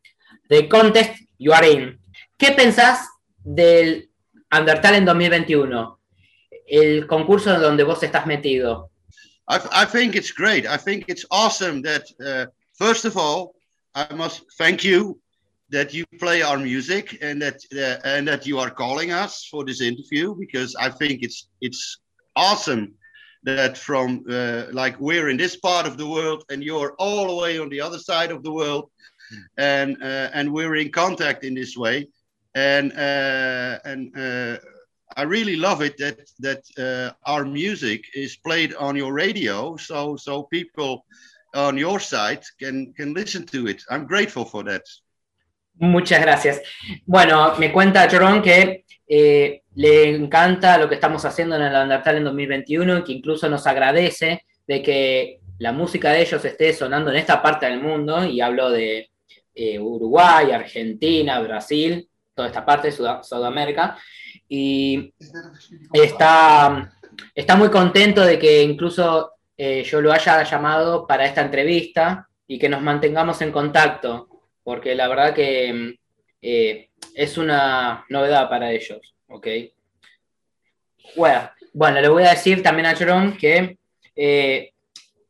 The 0.49 0.69
contest 0.69 1.23
you 1.39 1.53
are 1.53 1.65
in. 1.65 1.99
¿Qué 2.39 2.53
pensás 2.53 3.01
del 3.45 4.09
Undertale 4.51 4.97
en 4.97 5.05
2021, 5.05 6.01
el 6.67 7.07
concurso 7.07 7.59
donde 7.61 7.85
vos 7.85 8.03
estás 8.03 8.27
metido. 8.27 8.91
I, 9.49 9.59
I 9.73 9.85
think 9.85 10.15
it's 10.15 10.33
great. 10.33 10.67
I 10.67 10.79
think 10.79 11.05
it's 11.09 11.27
awesome 11.31 11.83
that, 11.83 12.05
uh, 12.25 12.47
first 12.75 13.05
of 13.05 13.17
all, 13.17 13.55
I 13.95 14.13
must 14.15 14.45
thank 14.57 14.85
you 14.85 15.21
that 15.71 15.93
you 15.93 16.07
play 16.19 16.43
our 16.43 16.59
music 16.59 17.19
and 17.21 17.43
that 17.43 17.61
uh, 17.75 18.01
and 18.05 18.27
that 18.27 18.47
you 18.47 18.59
are 18.59 18.71
calling 18.71 19.13
us 19.13 19.47
for 19.51 19.65
this 19.65 19.83
interview 19.83 20.35
because 20.35 20.75
I 20.77 20.89
think 20.89 21.23
it's 21.23 21.49
it's 21.61 21.99
awesome 22.37 22.95
that 23.45 23.79
from 23.79 24.25
uh, 24.31 24.65
like 24.73 24.99
we're 25.01 25.29
in 25.29 25.37
this 25.37 25.57
part 25.57 25.87
of 25.87 25.97
the 25.97 26.07
world 26.07 26.45
and 26.51 26.63
you're 26.63 26.95
all 26.99 27.27
the 27.29 27.35
way 27.43 27.59
on 27.59 27.69
the 27.69 27.81
other 27.81 27.99
side 27.99 28.31
of 28.31 28.43
the 28.43 28.53
world 28.53 28.91
and 29.57 29.97
uh, 30.03 30.29
and 30.33 30.53
we're 30.53 30.77
in 30.77 30.91
contact 30.91 31.45
in 31.45 31.55
this 31.55 31.77
way 31.77 32.09
and 32.55 32.93
uh, 32.93 33.79
and 33.85 34.17
uh, 34.17 34.59
I 35.17 35.23
really 35.23 35.57
love 35.57 35.83
it 35.83 35.97
that 35.99 36.31
that 36.41 36.63
uh, 36.79 37.31
our 37.31 37.45
music 37.45 38.05
is 38.15 38.37
played 38.37 38.75
on 38.75 38.97
your 38.97 39.13
radio, 39.13 39.77
so 39.77 40.17
so 40.17 40.45
people 40.45 41.05
on 41.55 41.77
your 41.79 42.01
site 42.01 42.45
can 42.59 42.93
can 42.93 43.15
listen 43.15 43.47
to 43.47 43.67
it. 43.67 43.83
I'm 43.91 44.07
grateful 44.07 44.45
for 44.45 44.63
that. 44.65 44.85
Muchas 45.79 46.21
gracias. 46.21 46.61
Bueno, 47.07 47.55
me 47.59 47.73
cuenta 47.73 48.09
Jerón 48.09 48.43
que 48.43 48.85
eh, 49.07 49.63
le 49.75 50.15
encanta 50.15 50.77
lo 50.77 50.89
que 50.89 50.97
estamos 50.97 51.25
haciendo 51.25 51.57
en 51.57 51.63
el 51.63 51.75
Undertale 51.75 52.19
en 52.19 52.25
2021 52.25 52.99
y 52.99 53.05
que 53.05 53.13
incluso 53.13 53.49
nos 53.49 53.67
agradece 53.67 54.45
de 54.67 54.83
que 54.83 55.41
la 55.59 55.73
música 55.73 56.11
de 56.11 56.23
ellos 56.23 56.45
esté 56.45 56.73
sonando 56.73 57.11
en 57.11 57.17
esta 57.17 57.43
parte 57.43 57.67
del 57.67 57.81
mundo, 57.81 58.25
y 58.25 58.41
hablo 58.41 58.71
de 58.71 59.11
eh, 59.55 59.79
Uruguay, 59.79 60.53
Argentina, 60.53 61.41
Brasil, 61.41 62.09
toda 62.35 62.49
esta 62.49 62.65
parte 62.65 62.89
de 62.89 63.23
Sudamérica, 63.23 63.99
y 64.49 65.13
está, 65.93 66.93
está 67.35 67.57
muy 67.57 67.71
contento 67.71 68.25
de 68.25 68.39
que 68.39 68.63
incluso 68.63 69.33
eh, 69.57 69.83
yo 69.83 70.01
lo 70.01 70.13
haya 70.13 70.43
llamado 70.45 71.07
para 71.07 71.25
esta 71.25 71.41
entrevista 71.41 72.29
y 72.47 72.59
que 72.59 72.69
nos 72.69 72.81
mantengamos 72.81 73.43
en 73.43 73.51
contacto, 73.51 74.29
porque 74.69 74.95
la 74.95 75.09
verdad 75.09 75.33
que 75.33 75.97
eh, 76.43 76.91
es 77.15 77.39
una 77.39 78.05
novedad 78.11 78.51
para 78.51 78.71
ellos, 78.71 79.15
¿ok? 79.27 79.47
Bueno, 81.17 81.51
bueno, 81.73 82.03
le 82.03 82.09
voy 82.09 82.25
a 82.25 82.33
decir 82.33 82.63
también 82.63 82.85
a 82.85 82.95
Jerome 82.95 83.39
que 83.39 83.79
eh, 84.15 84.73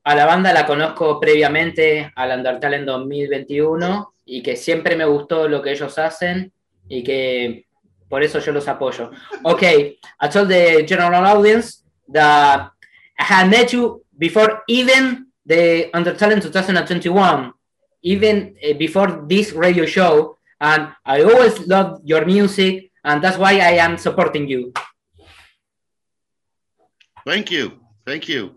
a 0.02 0.16
la 0.16 0.26
banda 0.26 0.52
la 0.52 0.66
conozco 0.66 1.20
previamente 1.20 2.10
al 2.16 2.36
Undertale 2.36 2.78
en 2.78 2.86
2021 2.86 4.12
y 4.24 4.42
que 4.42 4.56
siempre 4.56 4.96
me 4.96 5.04
gustó 5.04 5.46
lo 5.46 5.62
que 5.62 5.70
ellos 5.70 5.96
hacen 5.98 6.50
y 6.88 7.04
que 7.04 7.66
por 8.08 8.24
eso 8.24 8.40
yo 8.40 8.50
los 8.50 8.66
apoyo. 8.66 9.12
Okay, 9.44 10.00
I 10.20 10.28
told 10.28 10.48
the 10.48 10.84
general 10.84 11.24
audience 11.24 11.84
that 12.12 12.72
I 13.16 13.22
had 13.22 13.48
met 13.48 13.68
you 13.68 14.02
before 14.18 14.64
even 14.66 15.30
the 15.46 15.90
Under 15.94 16.16
Talent 16.16 16.42
2021, 16.42 17.54
even 18.02 18.56
uh, 18.62 18.74
before 18.74 19.24
this 19.28 19.52
radio 19.52 19.86
show, 19.86 20.36
and 20.60 20.88
I 21.04 21.22
always 21.22 21.66
love 21.66 22.00
your 22.04 22.24
music, 22.24 22.90
and 23.04 23.22
that's 23.22 23.38
why 23.38 23.52
I 23.58 23.78
am 23.84 23.96
supporting 23.96 24.48
you. 24.48 24.72
Thank 27.26 27.50
you, 27.50 27.80
thank 28.06 28.28
you, 28.28 28.56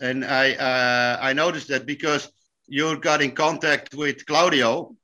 and 0.00 0.24
I 0.24 0.54
uh, 0.54 1.18
I 1.20 1.32
noticed 1.32 1.68
that 1.68 1.86
because 1.86 2.30
you 2.66 2.98
got 2.98 3.22
in 3.22 3.32
contact 3.32 3.94
with 3.94 4.26
Claudio, 4.26 4.94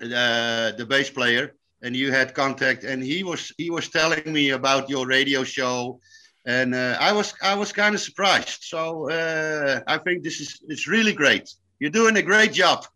uh, 0.00 0.72
the 0.72 0.86
bass 0.88 1.10
player, 1.10 1.54
and 1.82 1.96
you 1.96 2.12
had 2.12 2.32
contact 2.34 2.84
and 2.84 3.02
he 3.02 3.22
was 3.22 3.52
he 3.58 3.70
was 3.70 3.88
telling 3.88 4.32
me 4.32 4.50
about 4.50 4.88
your 4.88 5.06
radio 5.06 5.42
show 5.42 6.00
and 6.46 6.74
uh, 6.74 6.96
i 7.00 7.12
was 7.12 7.34
i 7.42 7.54
was 7.54 7.72
kind 7.72 7.94
of 7.94 8.00
surprised. 8.00 8.62
So 8.62 9.10
uh, 9.10 9.80
i 9.86 9.98
think 9.98 10.22
this 10.22 10.40
is 10.40 10.60
it's 10.68 10.86
really 10.88 11.12
great. 11.12 11.46
You're 11.80 11.90
doing 11.90 12.16
a 12.16 12.22
great 12.22 12.52
job 12.52 12.86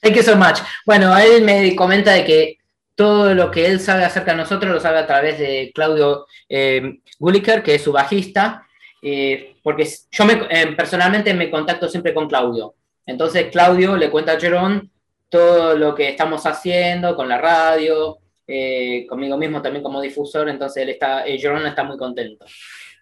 thank 0.00 0.16
you 0.16 0.22
so 0.22 0.36
much 0.36 0.58
bueno 0.86 1.16
él 1.16 1.42
me 1.42 1.74
comenta 1.74 2.12
de 2.12 2.24
que 2.24 2.58
todo 2.94 3.32
lo 3.32 3.50
que 3.50 3.66
él 3.66 3.78
sabe 3.78 4.04
acerca 4.04 4.32
de 4.32 4.38
nosotros 4.38 4.72
lo 4.72 4.80
sabe 4.80 4.98
a 4.98 5.06
través 5.06 5.38
de 5.38 5.70
Claudio 5.72 6.26
eh, 6.48 6.98
Gulliker, 7.20 7.62
que 7.62 7.76
es 7.76 7.82
su 7.84 7.92
bajista, 7.92 8.66
eh, 9.00 9.54
porque 9.62 9.88
yo 10.10 10.24
me, 10.24 10.48
eh, 10.50 10.74
personalmente 10.76 11.32
me 11.32 11.48
contacto 11.48 11.88
siempre 11.88 12.12
con 12.12 12.26
Claudio. 12.28 12.74
Entonces 13.06 13.52
Claudio 13.52 13.96
le 13.96 14.10
cuenta 14.10 14.32
a 14.32 14.40
Jerón 14.40 14.90
todo 15.28 15.76
lo 15.76 15.94
que 15.94 16.08
estamos 16.08 16.44
haciendo 16.46 17.14
con 17.14 17.28
la 17.28 17.38
radio, 17.38 18.18
eh, 18.46 19.06
conmigo 19.08 19.36
mismo 19.36 19.62
también 19.62 19.82
como 19.82 20.00
difusor, 20.00 20.48
entonces 20.48 20.82
él 20.82 20.88
está, 20.88 21.26
eh, 21.26 21.38
Jerome 21.38 21.68
está 21.68 21.84
muy 21.84 21.96
contento. 21.96 22.46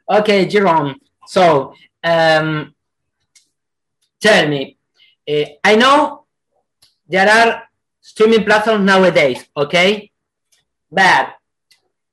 Okay, 0.05 0.49
Jerome, 0.51 0.97
so 1.27 1.73
um, 2.05 2.75
tell 4.19 4.49
me, 4.49 4.77
uh, 5.27 5.71
I 5.71 5.77
know 5.77 6.16
there 7.09 7.29
are 7.29 7.63
streaming 8.01 8.45
platforms 8.45 8.85
nowadays, 8.85 9.45
okay? 9.57 10.11
But 10.91 11.35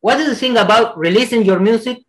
what 0.02 0.18
do 0.18 0.24
you 0.24 0.36
think 0.36 0.58
about 0.58 0.98
releasing 0.98 1.44
your 1.44 1.60
music 1.60 2.00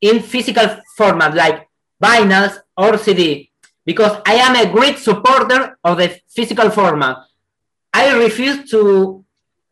in 0.00 0.20
physical 0.20 0.80
format 0.96 1.34
like 1.34 1.68
vinyls 2.02 2.58
or 2.76 2.98
CD? 2.98 3.50
Because 3.84 4.20
I 4.26 4.34
am 4.34 4.56
a 4.56 4.70
great 4.70 4.98
supporter 4.98 5.78
of 5.82 5.98
the 5.98 6.20
physical 6.28 6.70
format. 6.70 7.16
I 7.92 8.14
refuse 8.16 8.70
to 8.70 9.24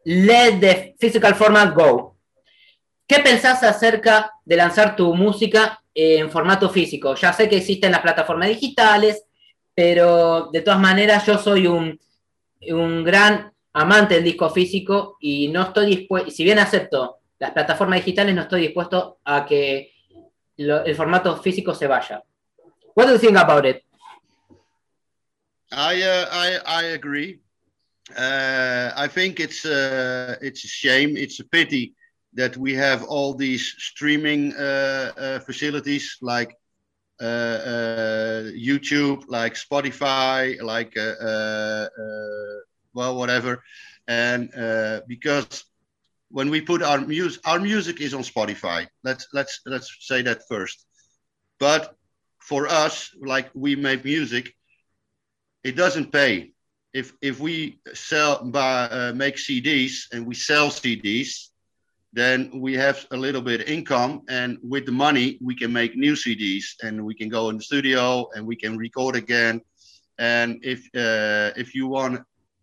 let 0.06 0.60
the 0.60 0.94
physical 0.98 1.34
format 1.34 1.74
go. 1.74 2.16
¿Qué 3.06 3.20
pensás 3.20 3.62
acerca 3.62 4.32
de 4.44 4.56
lanzar 4.56 4.94
tu 4.96 5.14
música 5.14 5.82
en 5.94 6.30
formato 6.30 6.68
físico? 6.68 7.14
Ya 7.14 7.32
sé 7.32 7.48
que 7.48 7.56
existen 7.56 7.92
las 7.92 8.02
plataformas 8.02 8.48
digitales, 8.48 9.24
pero 9.74 10.50
de 10.52 10.60
todas 10.60 10.80
maneras 10.80 11.24
yo 11.24 11.38
soy 11.38 11.66
un, 11.66 11.98
un 12.62 13.04
gran 13.04 13.52
amante 13.72 14.14
del 14.14 14.24
disco 14.24 14.50
físico 14.50 15.16
y 15.20 15.48
no 15.48 15.62
estoy 15.62 15.86
dispuesto, 15.86 16.30
si 16.30 16.44
bien 16.44 16.58
acepto 16.58 17.18
las 17.38 17.52
plataformas 17.52 18.04
digitales 18.04 18.34
no 18.34 18.42
estoy 18.42 18.62
dispuesto 18.62 19.20
a 19.24 19.46
que 19.46 19.92
el 20.56 20.94
formato 20.96 21.36
físico 21.40 21.74
se 21.74 21.86
vaya. 21.86 22.22
What 22.94 23.06
do 23.06 23.12
you 23.12 23.18
think 23.18 23.36
about 23.36 23.64
it? 23.64 23.84
I 25.70 26.02
uh, 26.02 26.26
I 26.32 26.58
I 26.66 26.84
agree. 26.94 27.40
Uh, 28.16 28.90
I 28.96 29.06
think 29.06 29.38
it's 29.38 29.64
uh, 29.64 30.36
it's 30.40 30.64
a 30.64 30.68
shame. 30.68 31.16
It's 31.16 31.40
a 31.40 31.44
pity 31.44 31.94
that 32.34 32.56
we 32.56 32.74
have 32.74 33.04
all 33.04 33.34
these 33.34 33.74
streaming 33.78 34.54
uh, 34.56 35.12
uh, 35.16 35.38
facilities 35.40 36.16
like 36.22 36.56
YouTube, 37.26 39.24
like 39.28 39.54
Spotify, 39.54 40.60
like 40.62 40.96
uh, 40.96 41.14
uh, 41.20 41.88
uh, 41.98 42.56
well, 42.94 43.16
whatever, 43.16 43.62
and 44.06 44.54
uh, 44.54 45.00
because 45.08 45.64
when 46.30 46.50
we 46.50 46.60
put 46.60 46.82
our 46.82 47.00
music, 47.00 47.40
our 47.46 47.58
music 47.58 48.00
is 48.00 48.14
on 48.14 48.22
Spotify. 48.22 48.86
Let's 49.02 49.26
let's 49.32 49.60
let's 49.66 49.96
say 50.00 50.22
that 50.22 50.42
first. 50.48 50.84
But 51.58 51.94
for 52.40 52.66
us, 52.68 53.10
like 53.20 53.50
we 53.54 53.76
make 53.76 54.04
music, 54.04 54.54
it 55.64 55.76
doesn't 55.76 56.12
pay. 56.12 56.52
If 56.92 57.12
if 57.20 57.40
we 57.40 57.80
sell 57.94 58.44
buy, 58.44 58.84
uh, 58.88 59.12
make 59.14 59.36
CDs 59.36 60.06
and 60.12 60.26
we 60.26 60.34
sell 60.34 60.70
CDs, 60.70 61.50
then 62.12 62.50
we 62.54 62.74
have 62.74 63.06
a 63.10 63.16
little 63.16 63.42
bit 63.42 63.60
of 63.60 63.68
income 63.68 64.22
and 64.28 64.58
with 64.62 64.86
the 64.86 64.92
money 64.92 65.38
we 65.42 65.54
can 65.54 65.72
make 65.72 65.94
new 65.94 66.14
cds 66.14 66.64
and 66.82 67.04
we 67.04 67.14
can 67.14 67.28
go 67.28 67.50
in 67.50 67.56
the 67.58 67.62
studio 67.62 68.28
and 68.34 68.46
we 68.46 68.56
can 68.56 68.78
record 68.78 69.14
again. 69.14 69.60
And 70.18 70.58
if 70.62 70.80
uh, 70.96 71.52
if 71.56 71.74
you 71.74 71.86
want 71.86 72.20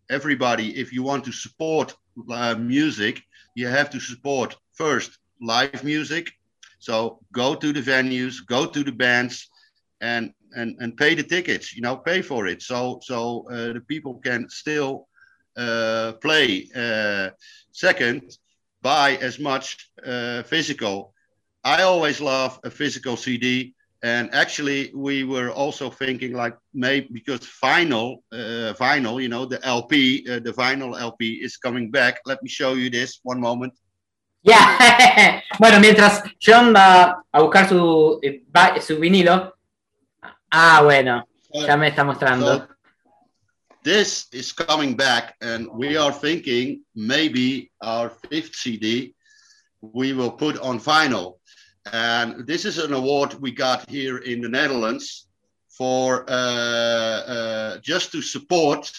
everybody 0.10 0.78
if 0.78 0.92
you 0.92 1.04
want 1.04 1.24
to 1.26 1.32
support 1.32 1.96
uh, 2.32 2.56
music 2.56 3.22
you 3.56 3.68
have 3.68 3.90
to 3.92 4.00
support 4.00 4.56
first 4.74 5.18
live 5.42 5.84
music. 5.84 6.32
So 6.80 7.20
go 7.32 7.56
to 7.56 7.72
the 7.72 7.82
venues 7.82 8.36
go 8.46 8.66
to 8.66 8.84
the 8.84 8.92
bands 8.92 9.50
and 10.02 10.34
and 10.56 10.76
and 10.80 10.98
pay 10.98 11.14
the 11.16 11.24
tickets 11.24 11.76
you 11.76 11.82
know 11.82 11.98
pay 11.98 12.22
for 12.22 12.48
it. 12.48 12.62
So 12.62 13.00
so 13.04 13.46
uh, 13.52 13.74
the 13.74 13.82
people 13.88 14.16
can 14.16 14.50
still 14.50 15.08
uh, 15.56 16.14
play. 16.22 16.68
Uh, 16.76 17.30
second 17.72 18.38
buy 18.86 19.18
as 19.18 19.40
much 19.40 19.90
uh, 20.06 20.44
physical. 20.44 21.12
I 21.64 21.82
always 21.82 22.22
love 22.22 22.60
a 22.64 22.70
physical 22.70 23.18
CD, 23.18 23.74
and 24.04 24.30
actually 24.32 24.92
we 24.94 25.24
were 25.24 25.50
also 25.50 25.90
thinking 25.90 26.34
like 26.34 26.56
maybe 26.72 27.08
because 27.12 27.42
vinyl, 27.64 28.22
uh, 28.32 28.78
vinyl, 28.78 29.18
you 29.18 29.30
know, 29.34 29.44
the 29.50 29.60
LP, 29.66 30.22
uh, 30.30 30.38
the 30.38 30.54
vinyl 30.54 30.94
LP 30.94 31.42
is 31.42 31.58
coming 31.58 31.90
back. 31.90 32.22
Let 32.30 32.44
me 32.44 32.50
show 32.50 32.78
you 32.78 32.92
this. 32.92 33.20
One 33.24 33.42
moment. 33.42 33.74
Yeah. 34.44 35.42
bueno, 35.60 35.80
mientras 35.80 36.22
John 36.40 36.72
va 36.72 37.24
a 37.34 37.42
buscar 37.42 37.68
su, 37.68 38.20
eh, 38.22 38.44
su 38.82 39.00
vinilo. 39.00 39.56
Ah, 40.52 40.82
bueno, 40.84 41.26
ya 41.52 41.76
me 41.76 41.88
está 41.88 42.04
mostrando. 42.04 42.46
So 42.46 42.75
this 43.86 44.26
is 44.34 44.52
coming 44.52 44.96
back, 44.96 45.36
and 45.42 45.70
we 45.72 45.96
are 45.96 46.12
thinking 46.12 46.82
maybe 46.96 47.72
our 47.82 48.10
fifth 48.10 48.56
CD 48.56 49.14
we 49.82 50.12
will 50.12 50.32
put 50.32 50.58
on 50.58 50.80
vinyl. 50.80 51.36
And 51.94 52.48
this 52.48 52.66
is 52.66 52.80
an 52.80 52.94
award 52.94 53.36
we 53.36 53.52
got 53.52 53.88
here 53.88 54.18
in 54.18 54.42
the 54.42 54.50
Netherlands 54.50 55.28
for 55.70 56.26
uh, 56.28 57.22
uh, 57.36 57.78
just 57.84 58.12
to 58.14 58.24
support 58.24 58.92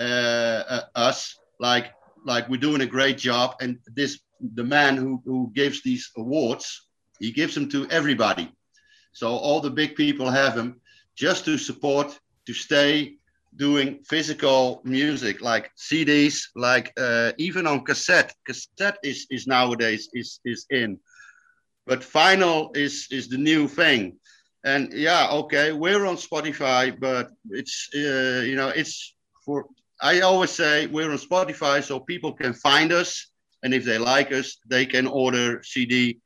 uh, 0.00 0.62
uh, 0.74 0.80
us, 0.94 1.38
like 1.60 1.92
like 2.24 2.48
we're 2.48 2.66
doing 2.68 2.80
a 2.80 2.86
great 2.86 3.18
job. 3.18 3.56
And 3.60 3.78
this 3.94 4.20
the 4.54 4.64
man 4.64 4.96
who, 4.96 5.22
who 5.26 5.52
gives 5.54 5.82
these 5.82 6.10
awards, 6.16 6.86
he 7.20 7.30
gives 7.30 7.54
them 7.54 7.68
to 7.68 7.86
everybody. 7.90 8.50
So 9.12 9.28
all 9.36 9.60
the 9.60 9.70
big 9.70 9.96
people 9.96 10.30
have 10.30 10.56
them 10.56 10.80
just 11.14 11.44
to 11.44 11.58
support, 11.58 12.18
to 12.46 12.54
stay 12.54 13.18
doing 13.56 14.00
physical 14.04 14.80
music 14.84 15.40
like 15.40 15.70
CDs, 15.76 16.48
like 16.56 16.92
uh, 16.98 17.32
even 17.38 17.66
on 17.66 17.84
cassette. 17.84 18.34
Cassette 18.46 18.98
is, 19.02 19.26
is 19.30 19.46
nowadays 19.46 20.08
is, 20.12 20.40
is 20.44 20.66
in, 20.70 20.98
but 21.86 22.00
vinyl 22.00 22.76
is 22.76 23.06
is 23.10 23.28
the 23.28 23.38
new 23.38 23.68
thing. 23.68 24.16
And 24.64 24.92
yeah, 24.92 25.28
okay, 25.30 25.72
we're 25.72 26.06
on 26.06 26.16
Spotify, 26.16 26.98
but 26.98 27.30
it's 27.50 27.90
uh, 27.94 28.42
you 28.44 28.56
know 28.56 28.68
it's 28.68 29.14
for. 29.44 29.66
I 30.00 30.20
always 30.20 30.50
say 30.50 30.86
we're 30.86 31.10
on 31.10 31.18
Spotify 31.18 31.82
so 31.82 32.00
people 32.00 32.32
can 32.32 32.52
find 32.52 32.92
us, 32.92 33.30
and 33.62 33.72
if 33.72 33.84
they 33.84 33.98
like 33.98 34.32
us, 34.32 34.58
they 34.66 34.86
can 34.86 35.06
order 35.06 35.62
CD 35.62 36.18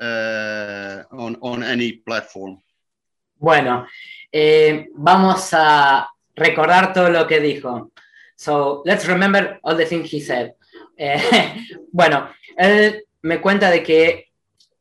uh, 0.00 1.02
on 1.12 1.36
on 1.42 1.62
any 1.62 1.92
platform. 1.92 2.62
Bueno, 3.38 3.86
eh, 4.32 4.86
vamos 4.94 5.52
a 5.52 6.06
recordar 6.34 6.92
todo 6.92 7.10
lo 7.10 7.26
que 7.26 7.40
dijo. 7.40 7.92
So, 8.36 8.82
let's 8.84 9.06
remember 9.06 9.60
all 9.62 9.76
the 9.76 9.86
things 9.86 10.12
he 10.12 10.20
said. 10.20 10.52
Eh, 10.96 11.20
bueno, 11.92 12.28
él 12.56 13.04
me 13.22 13.40
cuenta 13.40 13.70
de 13.70 13.82
que 13.82 14.32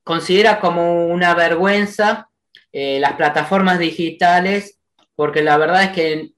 considera 0.04 0.60
como 0.60 1.08
una 1.08 1.34
vergüenza 1.36 2.30
eh, 2.72 3.00
las 3.00 3.14
plataformas 3.14 3.80
digitales 3.80 4.80
porque 5.16 5.44
la 5.44 5.58
verdad 5.58 5.84
es 5.84 5.90
que 5.92 6.32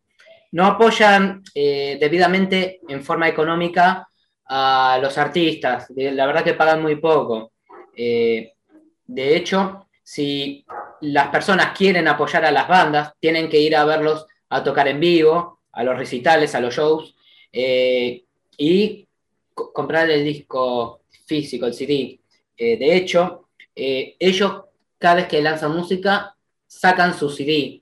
no 0.52 0.66
apoyan 0.66 1.44
eh, 1.56 1.98
debidamente 2.00 2.82
en 2.88 3.04
forma 3.04 3.30
económica 3.30 4.08
a 4.46 5.00
los 5.02 5.18
artistas. 5.18 5.88
La 5.96 6.26
verdad 6.26 6.44
que 6.44 6.54
pagan 6.54 6.82
muy 6.82 6.98
poco. 6.98 7.54
De 7.96 9.36
hecho, 9.36 9.88
si 10.04 10.66
las 11.02 11.30
personas 11.30 11.76
quieren 11.78 12.08
apoyar 12.08 12.46
a 12.46 12.52
las 12.52 12.68
bandas, 12.68 13.14
tienen 13.20 13.50
que 13.50 13.60
ir 13.60 13.76
a 13.76 13.86
verlos 13.86 14.28
a 14.56 14.64
tocar 14.64 14.88
en 14.88 15.00
vivo, 15.00 15.60
a 15.72 15.84
los 15.84 15.98
recitales, 15.98 16.54
a 16.56 16.60
los 16.60 16.76
shows, 16.76 17.16
eh, 17.52 18.24
y 18.58 19.08
co- 19.54 19.72
comprar 19.74 20.10
el 20.10 20.24
disco 20.24 21.02
físico, 21.26 21.66
el 21.66 21.74
CD. 21.74 22.20
Eh, 22.58 22.78
de 22.78 22.96
hecho, 22.96 23.48
eh, 23.76 24.16
ellos 24.20 24.64
cada 24.98 25.16
vez 25.16 25.28
que 25.28 25.42
lanzan 25.42 25.76
música 25.76 26.36
sacan 26.68 27.14
su 27.18 27.30
CD, 27.30 27.82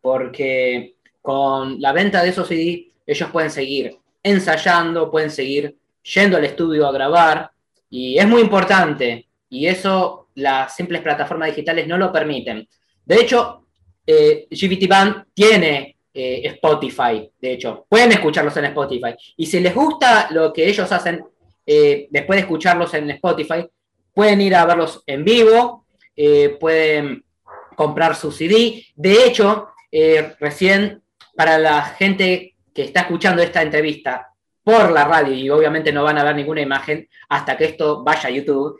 porque 0.00 0.94
con 1.22 1.80
la 1.80 1.92
venta 1.92 2.22
de 2.22 2.30
esos 2.30 2.48
CD 2.48 2.90
ellos 3.06 3.30
pueden 3.30 3.50
seguir 3.50 3.96
ensayando, 4.22 5.10
pueden 5.10 5.30
seguir 5.30 5.76
yendo 6.02 6.36
al 6.36 6.44
estudio 6.44 6.86
a 6.86 6.92
grabar, 6.92 7.50
y 7.90 8.18
es 8.18 8.26
muy 8.26 8.40
importante, 8.42 9.26
y 9.48 9.66
eso 9.66 10.28
las 10.34 10.74
simples 10.76 11.00
plataformas 11.02 11.48
digitales 11.50 11.86
no 11.86 11.96
lo 11.98 12.12
permiten. 12.12 12.68
De 13.04 13.16
hecho, 13.20 13.64
eh, 14.06 14.46
GBT 14.50 14.86
Band 14.88 15.24
tiene 15.34 15.96
eh, 16.12 16.42
Spotify, 16.44 17.30
de 17.40 17.52
hecho, 17.52 17.86
pueden 17.88 18.12
escucharlos 18.12 18.56
en 18.56 18.66
Spotify. 18.66 19.14
Y 19.36 19.46
si 19.46 19.60
les 19.60 19.74
gusta 19.74 20.28
lo 20.30 20.52
que 20.52 20.66
ellos 20.68 20.90
hacen, 20.90 21.24
eh, 21.66 22.08
después 22.10 22.36
de 22.36 22.40
escucharlos 22.42 22.92
en 22.94 23.10
Spotify, 23.10 23.66
pueden 24.14 24.40
ir 24.40 24.54
a 24.54 24.64
verlos 24.64 25.02
en 25.06 25.24
vivo, 25.24 25.86
eh, 26.16 26.56
pueden 26.58 27.24
comprar 27.76 28.16
su 28.16 28.32
CD. 28.32 28.84
De 28.96 29.24
hecho, 29.26 29.68
recién 30.40 31.02
para 31.36 31.58
la 31.58 31.82
gente 31.82 32.56
que 32.74 32.82
está 32.82 33.00
escuchando 33.02 33.42
esta 33.42 33.62
entrevista 33.62 34.28
por 34.64 34.90
la 34.90 35.04
radio, 35.04 35.32
y 35.34 35.48
obviamente 35.48 35.92
no 35.92 36.02
van 36.02 36.18
a 36.18 36.24
ver 36.24 36.34
ninguna 36.34 36.60
imagen 36.60 37.08
hasta 37.28 37.56
que 37.56 37.66
esto 37.66 38.02
vaya 38.02 38.28
a 38.28 38.32
YouTube, 38.32 38.78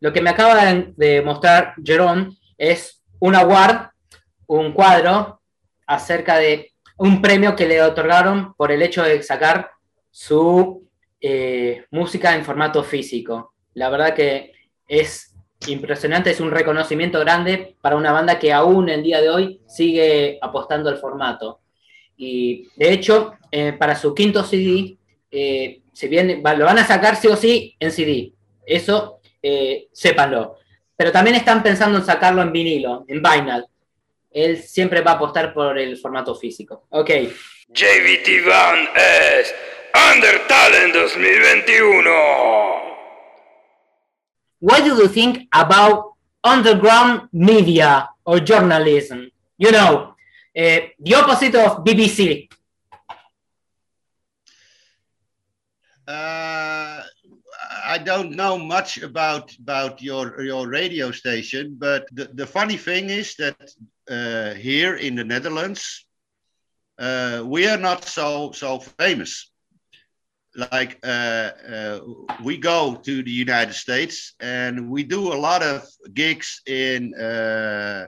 lo 0.00 0.12
que 0.12 0.20
me 0.20 0.30
acaba 0.30 0.64
de- 0.64 1.22
mostrar 1.22 1.74
Jerón 1.84 2.36
es 2.56 3.02
un 3.18 3.34
award, 3.34 3.88
un 4.46 4.72
cuadro 4.72 5.40
acerca 5.86 6.38
de 6.38 6.72
un 6.96 7.20
premio 7.20 7.56
que 7.56 7.66
le 7.66 7.82
otorgaron 7.82 8.54
por 8.54 8.70
el 8.72 8.82
hecho 8.82 9.02
de 9.02 9.22
sacar 9.22 9.70
su 10.10 10.88
eh, 11.20 11.84
música 11.90 12.34
en 12.34 12.44
formato 12.44 12.82
físico. 12.82 13.54
La 13.74 13.90
verdad 13.90 14.14
que 14.14 14.52
es 14.86 15.34
impresionante, 15.66 16.30
es 16.30 16.40
un 16.40 16.50
reconocimiento 16.50 17.18
grande 17.20 17.76
para 17.80 17.96
una 17.96 18.12
banda 18.12 18.38
que 18.38 18.52
aún 18.52 18.88
en 18.88 19.02
día 19.02 19.20
de 19.20 19.30
hoy 19.30 19.60
sigue 19.66 20.38
apostando 20.42 20.88
al 20.88 20.98
formato. 20.98 21.60
Y 22.16 22.68
de 22.76 22.92
hecho, 22.92 23.34
eh, 23.50 23.72
para 23.72 23.96
su 23.96 24.14
quinto 24.14 24.44
CD, 24.44 24.96
eh, 25.30 25.82
si 25.92 26.08
bien 26.08 26.42
lo 26.42 26.64
van 26.64 26.78
a 26.78 26.86
sacar 26.86 27.16
sí 27.16 27.28
o 27.28 27.36
sí 27.36 27.76
en 27.80 27.90
CD, 27.90 28.32
eso 28.66 29.20
eh, 29.42 29.88
sépanlo. 29.92 30.56
Pero 30.96 31.10
también 31.10 31.36
están 31.36 31.62
pensando 31.62 31.98
en 31.98 32.04
sacarlo 32.04 32.42
en 32.42 32.52
vinilo, 32.52 33.04
en 33.08 33.22
vinyl. 33.22 33.64
Él 34.34 34.60
siempre 34.62 35.00
va 35.00 35.12
a 35.12 35.14
apostar 35.14 35.54
por 35.54 35.78
el 35.78 35.96
formato 35.96 36.34
físico. 36.34 36.86
Ok. 36.90 37.10
JVT 37.68 38.44
Band 38.44 38.88
es 38.96 39.54
Undertalent 40.12 40.92
2021. 40.92 42.10
What 44.60 44.84
do 44.84 44.96
you 44.96 45.08
think 45.08 45.46
about 45.52 46.14
underground 46.42 47.28
media 47.32 48.10
or 48.24 48.40
journalism? 48.40 49.30
You 49.56 49.70
know, 49.70 50.16
eh, 50.52 50.94
the 50.98 51.14
opposite 51.14 51.54
of 51.54 51.84
BBC. 51.84 52.48
Uh, 56.08 56.73
I 57.86 57.98
don't 57.98 58.32
know 58.32 58.58
much 58.58 58.98
about 59.02 59.54
about 59.58 60.02
your 60.02 60.42
your 60.42 60.68
radio 60.68 61.10
station, 61.10 61.76
but 61.78 62.08
the, 62.12 62.30
the 62.34 62.46
funny 62.46 62.76
thing 62.76 63.10
is 63.10 63.34
that 63.36 63.56
uh, 64.10 64.54
here 64.54 64.96
in 64.96 65.14
the 65.14 65.24
Netherlands, 65.24 66.06
uh, 66.98 67.42
we 67.44 67.66
are 67.68 67.76
not 67.78 68.04
so 68.04 68.52
so 68.52 68.78
famous. 68.78 69.50
Like 70.56 70.98
uh, 71.04 71.50
uh, 71.74 72.00
we 72.42 72.58
go 72.58 72.94
to 72.94 73.22
the 73.22 73.30
United 73.30 73.74
States 73.74 74.34
and 74.40 74.88
we 74.88 75.02
do 75.02 75.32
a 75.32 75.40
lot 75.48 75.62
of 75.62 75.82
gigs 76.14 76.62
in 76.66 77.12
uh, 77.14 78.06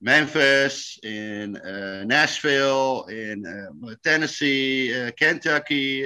Memphis, 0.00 0.98
in 1.02 1.56
uh, 1.56 2.04
Nashville, 2.04 3.04
in 3.10 3.44
uh, 3.46 3.94
Tennessee, 4.02 4.94
uh, 4.94 5.10
Kentucky, 5.18 6.04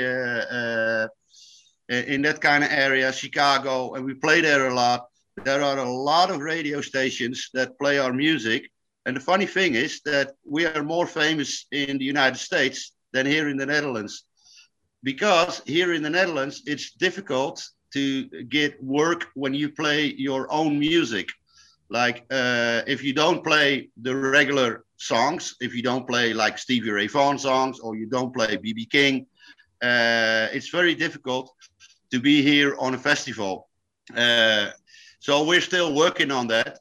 in 1.91 2.23
that 2.23 2.41
kind 2.41 2.63
of 2.63 2.71
area, 2.71 3.13
Chicago, 3.13 3.95
and 3.95 4.05
we 4.05 4.15
play 4.15 4.41
there 4.41 4.69
a 4.69 4.75
lot. 4.75 5.09
There 5.45 5.63
are 5.63 5.79
a 5.79 5.91
lot 5.91 6.31
of 6.31 6.41
radio 6.41 6.81
stations 6.81 7.51
that 7.55 7.79
play 7.79 7.99
our 7.99 8.13
music. 8.13 8.71
And 9.07 9.17
the 9.17 9.21
funny 9.21 9.47
thing 9.47 9.75
is 9.75 10.01
that 10.05 10.33
we 10.45 10.67
are 10.67 10.85
more 10.85 11.07
famous 11.07 11.67
in 11.73 11.99
the 11.99 12.05
United 12.05 12.39
States 12.39 12.93
than 13.13 13.27
here 13.27 13.49
in 13.49 13.57
the 13.57 13.67
Netherlands. 13.67 14.25
Because 15.03 15.63
here 15.67 15.95
in 15.95 16.03
the 16.03 16.11
Netherlands, 16.11 16.63
it's 16.67 16.93
difficult 16.93 17.67
to 17.95 18.25
get 18.45 18.83
work 18.83 19.29
when 19.35 19.55
you 19.55 19.71
play 19.71 20.05
your 20.07 20.53
own 20.53 20.79
music. 20.79 21.29
Like 21.89 22.25
uh, 22.31 22.83
if 22.87 23.03
you 23.03 23.13
don't 23.13 23.43
play 23.43 23.89
the 24.01 24.15
regular 24.15 24.85
songs, 24.97 25.57
if 25.61 25.75
you 25.75 25.83
don't 25.83 26.07
play 26.07 26.33
like 26.35 26.59
Stevie 26.59 26.91
Ray 26.91 27.09
Vaughan 27.09 27.39
songs 27.39 27.81
or 27.81 27.97
you 27.97 28.07
don't 28.07 28.33
play 28.33 28.57
BB 28.59 28.91
King, 28.91 29.27
uh, 29.83 30.49
it's 30.53 30.69
very 30.69 30.95
difficult 30.95 31.53
to 32.11 32.21
be 32.21 32.43
here 32.43 32.77
on 32.79 32.95
a 32.95 32.99
festival. 32.99 33.69
Uh, 34.15 34.71
so 35.21 35.45
we're 35.45 35.61
still 35.61 35.95
working 35.95 36.31
on 36.31 36.49
that. 36.49 36.79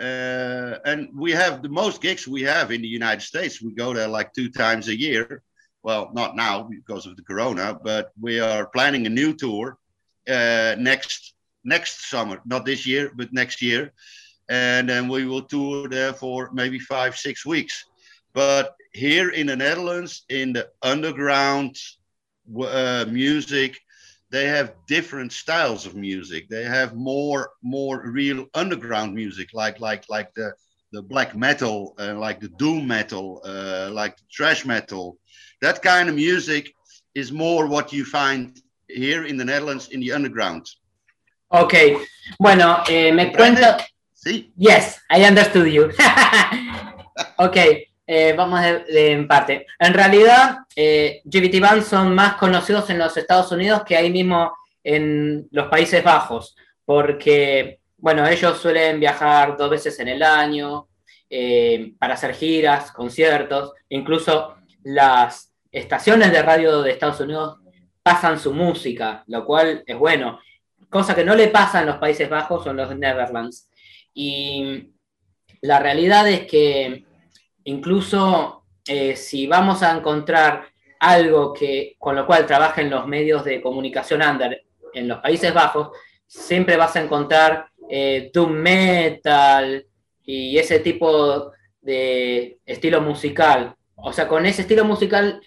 Uh, 0.00 0.78
and 0.84 1.08
we 1.14 1.32
have 1.32 1.62
the 1.62 1.68
most 1.68 2.00
gigs 2.00 2.26
we 2.26 2.42
have 2.42 2.70
in 2.70 2.80
the 2.80 2.88
United 2.88 3.22
States. 3.22 3.60
We 3.60 3.72
go 3.74 3.92
there 3.92 4.08
like 4.08 4.32
two 4.32 4.50
times 4.50 4.88
a 4.88 4.98
year. 4.98 5.42
Well, 5.82 6.10
not 6.12 6.36
now 6.36 6.62
because 6.62 7.06
of 7.06 7.16
the 7.16 7.22
corona, 7.22 7.78
but 7.82 8.12
we 8.20 8.40
are 8.40 8.66
planning 8.66 9.06
a 9.06 9.10
new 9.10 9.34
tour 9.34 9.78
uh, 10.28 10.76
next 10.78 11.34
next 11.64 12.08
summer, 12.08 12.40
not 12.46 12.64
this 12.64 12.86
year, 12.86 13.12
but 13.14 13.32
next 13.32 13.60
year. 13.60 13.92
And 14.48 14.88
then 14.88 15.08
we 15.08 15.26
will 15.26 15.42
tour 15.42 15.88
there 15.88 16.12
for 16.12 16.50
maybe 16.52 16.78
five, 16.78 17.16
six 17.16 17.44
weeks. 17.44 17.84
But 18.32 18.74
here 18.92 19.30
in 19.30 19.46
the 19.46 19.56
Netherlands, 19.56 20.24
in 20.28 20.52
the 20.52 20.70
underground 20.82 21.76
uh, 22.58 23.04
music, 23.08 23.78
they 24.30 24.46
have 24.46 24.74
different 24.86 25.32
styles 25.32 25.86
of 25.86 25.94
music. 25.94 26.48
They 26.48 26.64
have 26.64 26.94
more 26.94 27.50
more 27.62 28.02
real 28.10 28.46
underground 28.54 29.14
music, 29.14 29.48
like 29.52 29.80
like 29.80 30.04
like 30.08 30.32
the 30.34 30.52
the 30.92 31.02
black 31.02 31.36
metal, 31.36 31.94
uh, 31.98 32.14
like 32.14 32.40
the 32.40 32.48
doom 32.48 32.86
metal, 32.86 33.42
uh, 33.44 33.90
like 33.92 34.16
the 34.16 34.24
thrash 34.36 34.64
metal. 34.64 35.18
That 35.60 35.82
kind 35.82 36.08
of 36.08 36.14
music 36.14 36.72
is 37.14 37.30
more 37.32 37.66
what 37.66 37.92
you 37.92 38.04
find 38.04 38.60
here 38.88 39.24
in 39.24 39.36
the 39.36 39.44
Netherlands 39.44 39.88
in 39.88 40.00
the 40.00 40.12
underground. 40.12 40.66
Okay, 41.52 41.96
bueno, 42.38 42.82
eh, 42.88 43.12
me 43.12 43.32
cuenta. 43.32 43.84
Sí. 44.14 44.52
Yes, 44.56 45.00
I 45.10 45.24
understood 45.24 45.72
you. 45.72 45.90
okay. 47.38 47.89
Eh, 48.12 48.34
vamos 48.36 48.60
de, 48.60 49.12
en 49.12 49.28
parte. 49.28 49.66
En 49.78 49.94
realidad, 49.94 50.58
eh, 50.74 51.22
GBT 51.22 51.60
Band 51.60 51.84
son 51.84 52.12
más 52.12 52.34
conocidos 52.34 52.90
en 52.90 52.98
los 52.98 53.16
Estados 53.16 53.52
Unidos 53.52 53.84
que 53.86 53.96
ahí 53.96 54.10
mismo 54.10 54.52
en 54.82 55.46
los 55.52 55.68
Países 55.68 56.02
Bajos, 56.02 56.56
porque, 56.84 57.78
bueno, 57.98 58.26
ellos 58.26 58.58
suelen 58.58 58.98
viajar 58.98 59.56
dos 59.56 59.70
veces 59.70 59.96
en 60.00 60.08
el 60.08 60.24
año 60.24 60.88
eh, 61.30 61.92
para 62.00 62.14
hacer 62.14 62.34
giras, 62.34 62.90
conciertos, 62.90 63.74
incluso 63.90 64.56
las 64.82 65.54
estaciones 65.70 66.32
de 66.32 66.42
radio 66.42 66.82
de 66.82 66.90
Estados 66.90 67.20
Unidos 67.20 67.60
pasan 68.02 68.40
su 68.40 68.52
música, 68.52 69.22
lo 69.28 69.44
cual 69.44 69.84
es 69.86 69.96
bueno, 69.96 70.40
cosa 70.88 71.14
que 71.14 71.24
no 71.24 71.36
le 71.36 71.46
pasa 71.46 71.78
en 71.78 71.86
los 71.86 71.98
Países 71.98 72.28
Bajos 72.28 72.66
o 72.66 72.70
en 72.70 72.76
los 72.76 72.96
Netherlands. 72.96 73.70
Y 74.12 74.88
la 75.60 75.78
realidad 75.78 76.28
es 76.28 76.48
que 76.48 77.04
incluso 77.70 78.64
eh, 78.86 79.16
si 79.16 79.46
vamos 79.46 79.82
a 79.82 79.96
encontrar 79.96 80.66
algo 80.98 81.52
que, 81.54 81.96
con 81.98 82.14
lo 82.16 82.26
cual 82.26 82.46
trabajen 82.46 82.90
los 82.90 83.06
medios 83.06 83.44
de 83.44 83.62
comunicación 83.62 84.22
under 84.22 84.64
en 84.92 85.08
los 85.08 85.20
Países 85.20 85.54
Bajos, 85.54 85.90
siempre 86.26 86.76
vas 86.76 86.94
a 86.96 87.02
encontrar 87.02 87.66
eh, 87.88 88.30
doom 88.32 88.52
metal 88.52 89.86
y 90.24 90.58
ese 90.58 90.80
tipo 90.80 91.52
de 91.80 92.58
estilo 92.66 93.00
musical. 93.00 93.74
O 93.96 94.12
sea, 94.12 94.28
con 94.28 94.44
ese 94.46 94.62
estilo 94.62 94.84
musical 94.84 95.40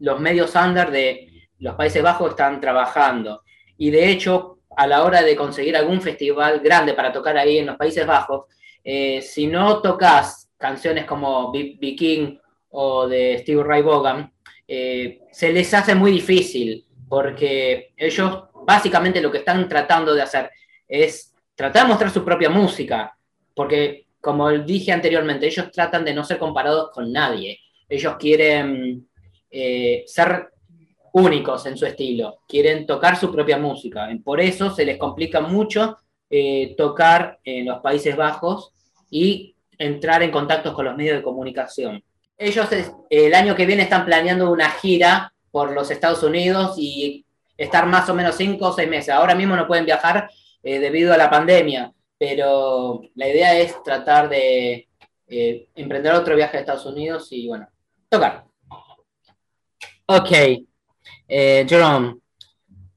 los 0.00 0.18
medios 0.18 0.54
under 0.54 0.90
de 0.90 1.28
los 1.58 1.74
Países 1.74 2.02
Bajos 2.02 2.30
están 2.30 2.60
trabajando. 2.60 3.42
Y 3.76 3.90
de 3.90 4.10
hecho, 4.10 4.60
a 4.76 4.86
la 4.86 5.04
hora 5.04 5.22
de 5.22 5.36
conseguir 5.36 5.76
algún 5.76 6.00
festival 6.00 6.60
grande 6.60 6.94
para 6.94 7.12
tocar 7.12 7.36
ahí 7.36 7.58
en 7.58 7.66
los 7.66 7.76
Países 7.76 8.06
Bajos, 8.06 8.46
eh, 8.82 9.20
si 9.20 9.46
no 9.46 9.80
tocas 9.82 10.45
canciones 10.56 11.04
como 11.04 11.52
B. 11.52 11.78
King 11.96 12.36
o 12.70 13.06
de 13.06 13.38
Steve 13.38 13.62
Ray 13.62 13.82
Vaughan, 13.82 14.32
eh, 14.68 15.20
se 15.30 15.52
les 15.52 15.72
hace 15.74 15.94
muy 15.94 16.10
difícil 16.10 16.84
porque 17.08 17.92
ellos 17.96 18.44
básicamente 18.64 19.20
lo 19.20 19.30
que 19.30 19.38
están 19.38 19.68
tratando 19.68 20.14
de 20.14 20.22
hacer 20.22 20.50
es 20.88 21.32
tratar 21.54 21.84
de 21.84 21.88
mostrar 21.88 22.10
su 22.10 22.24
propia 22.24 22.50
música, 22.50 23.16
porque 23.54 24.06
como 24.20 24.50
dije 24.50 24.92
anteriormente, 24.92 25.46
ellos 25.46 25.70
tratan 25.70 26.04
de 26.04 26.12
no 26.12 26.24
ser 26.24 26.38
comparados 26.38 26.90
con 26.92 27.12
nadie, 27.12 27.60
ellos 27.88 28.16
quieren 28.18 29.08
eh, 29.50 30.02
ser 30.06 30.48
únicos 31.12 31.64
en 31.66 31.76
su 31.78 31.86
estilo, 31.86 32.40
quieren 32.46 32.86
tocar 32.86 33.16
su 33.16 33.32
propia 33.32 33.56
música, 33.56 34.08
por 34.24 34.40
eso 34.40 34.70
se 34.70 34.84
les 34.84 34.98
complica 34.98 35.40
mucho 35.40 35.96
eh, 36.28 36.74
tocar 36.76 37.38
en 37.44 37.66
los 37.66 37.78
Países 37.80 38.16
Bajos 38.16 38.72
y 39.08 39.55
entrar 39.78 40.22
en 40.22 40.30
contacto 40.30 40.72
con 40.74 40.84
los 40.84 40.96
medios 40.96 41.16
de 41.16 41.22
comunicación. 41.22 42.02
Ellos 42.38 42.68
el 43.10 43.34
año 43.34 43.54
que 43.54 43.66
viene 43.66 43.84
están 43.84 44.04
planeando 44.04 44.50
una 44.50 44.70
gira 44.70 45.32
por 45.50 45.72
los 45.72 45.90
Estados 45.90 46.22
Unidos 46.22 46.74
y 46.76 47.24
estar 47.56 47.86
más 47.86 48.08
o 48.08 48.14
menos 48.14 48.36
cinco 48.36 48.68
o 48.68 48.72
seis 48.72 48.88
meses. 48.88 49.10
Ahora 49.10 49.34
mismo 49.34 49.56
no 49.56 49.66
pueden 49.66 49.86
viajar 49.86 50.28
eh, 50.62 50.78
debido 50.78 51.14
a 51.14 51.16
la 51.16 51.30
pandemia, 51.30 51.92
pero 52.18 53.02
la 53.14 53.28
idea 53.28 53.58
es 53.58 53.82
tratar 53.82 54.28
de 54.28 54.88
eh, 55.28 55.68
emprender 55.74 56.12
otro 56.12 56.36
viaje 56.36 56.56
a 56.56 56.60
Estados 56.60 56.86
Unidos 56.86 57.28
y 57.30 57.48
bueno, 57.48 57.68
tocar. 58.08 58.44
Ok, 60.06 60.30
eh, 61.28 61.66
Jerome, 61.68 62.16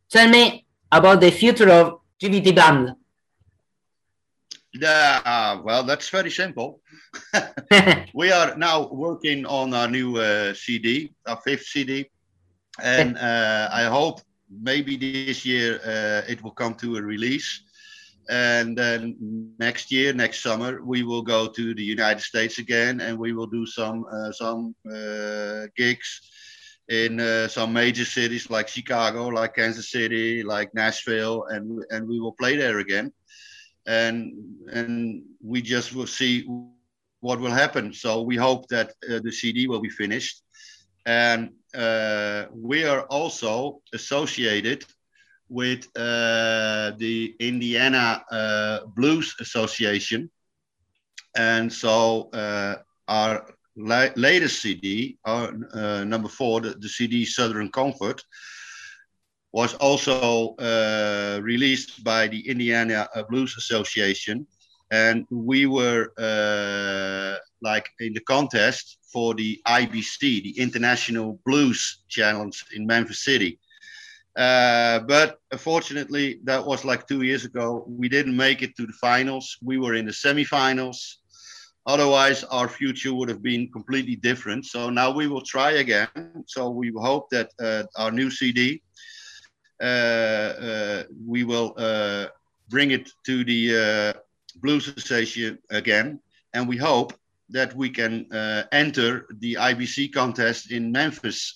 tell 0.07 0.29
me 0.29 0.65
about 0.89 1.19
the 1.19 1.31
future 1.31 1.71
of 1.71 2.01
GVT 2.19 2.53
Band. 2.53 2.98
Yeah, 4.73 5.21
uh, 5.25 5.61
well, 5.63 5.83
that's 5.83 6.09
very 6.09 6.29
simple. 6.29 6.81
we 8.13 8.31
are 8.31 8.55
now 8.55 8.87
working 8.91 9.45
on 9.45 9.73
our 9.73 9.87
new 9.87 10.17
uh, 10.17 10.53
CD, 10.53 11.11
our 11.25 11.37
fifth 11.37 11.65
CD, 11.65 12.09
and 12.81 13.17
uh, 13.17 13.69
I 13.73 13.85
hope 13.85 14.21
maybe 14.49 14.95
this 14.95 15.43
year 15.43 15.79
uh, 15.83 16.31
it 16.31 16.43
will 16.43 16.51
come 16.51 16.75
to 16.75 16.97
a 16.97 17.01
release. 17.01 17.63
And 18.29 18.77
then 18.77 19.55
next 19.57 19.91
year, 19.91 20.13
next 20.13 20.43
summer, 20.43 20.83
we 20.83 21.01
will 21.01 21.23
go 21.23 21.47
to 21.47 21.73
the 21.73 21.83
United 21.83 22.21
States 22.21 22.59
again, 22.59 23.01
and 23.01 23.17
we 23.17 23.33
will 23.33 23.47
do 23.47 23.65
some 23.65 24.05
uh, 24.05 24.31
some 24.31 24.75
uh, 24.87 25.65
gigs 25.75 26.29
in 26.89 27.19
some 27.49 27.73
major 27.73 28.05
cities 28.05 28.51
like 28.51 28.67
Chicago, 28.67 29.27
like 29.29 29.55
Kansas 29.55 29.89
City, 29.89 30.43
like 30.43 30.75
Nashville, 30.75 31.45
and 31.45 31.83
and 31.89 32.07
we 32.07 32.19
will 32.19 32.33
play 32.33 32.55
there 32.55 32.77
again 32.77 33.11
and 33.87 34.33
and 34.71 35.23
we 35.41 35.61
just 35.61 35.93
will 35.93 36.07
see 36.07 36.43
what 36.47 36.75
will 36.79 36.81
happen. 36.81 37.23
So 37.23 37.61
we 37.61 37.75
hope 37.75 37.97
that 37.99 38.33
uh, 38.35 38.65
the 38.69 38.85
CD 38.87 39.19
will 39.19 39.35
be 39.37 39.45
finished, 39.45 39.99
and 40.71 41.25
uh, 41.75 42.45
we 42.51 42.83
are 42.83 43.01
also 43.03 43.81
associated 43.93 44.85
with 45.49 45.85
uh, 45.95 46.91
the 46.97 47.35
Indiana 47.39 48.23
uh, 48.31 48.79
Blues 48.95 49.35
Association, 49.39 50.29
and 51.35 51.71
so 51.71 52.29
uh, 52.33 52.75
our 53.07 53.45
la- 53.75 54.13
latest 54.15 54.61
CD, 54.61 55.17
our 55.25 55.53
uh, 55.73 56.03
number 56.03 56.29
four, 56.29 56.61
the, 56.61 56.71
the 56.71 56.89
CD 56.89 57.25
Southern 57.25 57.69
Comfort 57.71 58.23
was 59.51 59.73
also 59.75 60.55
uh, 60.55 61.39
released 61.41 62.03
by 62.03 62.27
the 62.27 62.47
Indiana 62.47 63.07
uh, 63.15 63.23
Blues 63.23 63.55
Association. 63.57 64.45
And 64.91 65.25
we 65.29 65.65
were 65.65 66.11
uh, 66.17 67.37
like 67.61 67.89
in 67.99 68.13
the 68.13 68.21
contest 68.21 68.97
for 69.11 69.33
the 69.33 69.59
IBC, 69.67 70.19
the 70.19 70.59
International 70.59 71.39
Blues 71.45 72.03
Challenge 72.09 72.63
in 72.75 72.85
Memphis 72.85 73.23
City. 73.23 73.59
Uh, 74.35 74.99
but 74.99 75.39
unfortunately, 75.51 76.39
that 76.43 76.65
was 76.65 76.85
like 76.85 77.07
two 77.07 77.23
years 77.23 77.45
ago. 77.45 77.83
We 77.87 78.07
didn't 78.07 78.37
make 78.37 78.61
it 78.61 78.75
to 78.77 78.85
the 78.85 78.93
finals. 78.93 79.57
We 79.61 79.77
were 79.77 79.95
in 79.95 80.05
the 80.05 80.11
semifinals. 80.11 81.15
Otherwise, 81.85 82.43
our 82.45 82.67
future 82.67 83.13
would 83.13 83.29
have 83.29 83.41
been 83.41 83.71
completely 83.71 84.15
different. 84.15 84.65
So 84.65 84.89
now 84.89 85.11
we 85.11 85.27
will 85.27 85.41
try 85.41 85.71
again. 85.71 86.07
So 86.45 86.69
we 86.69 86.91
hope 86.95 87.29
that 87.31 87.51
uh, 87.59 87.83
our 87.97 88.11
new 88.11 88.29
CD, 88.29 88.81
we 89.81 91.43
will 91.43 91.73
uh, 91.77 92.27
bring 92.69 92.91
it 92.91 93.09
to 93.25 93.43
the 93.43 94.15
Blues 94.55 94.87
Association 94.87 95.57
again. 95.69 96.19
And 96.53 96.67
we 96.67 96.77
hope 96.77 97.13
that 97.49 97.75
we 97.75 97.89
can 97.89 98.27
enter 98.71 99.25
the 99.39 99.55
IBC 99.55 100.13
contest 100.13 100.71
in 100.71 100.91
Memphis 100.91 101.55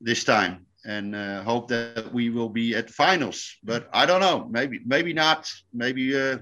this 0.00 0.24
time 0.24 0.66
and 0.84 1.14
uh, 1.14 1.42
hope 1.42 1.68
that 1.68 2.12
we 2.12 2.30
will 2.30 2.48
be 2.48 2.74
at 2.74 2.86
the 2.86 2.92
finals. 2.92 3.56
But 3.62 3.88
I 3.92 4.06
don't 4.06 4.20
know. 4.20 4.48
Maybe 4.50 4.80
maybe 4.84 5.12
not. 5.12 5.50
Maybe 5.72 6.16
uh, 6.16 6.38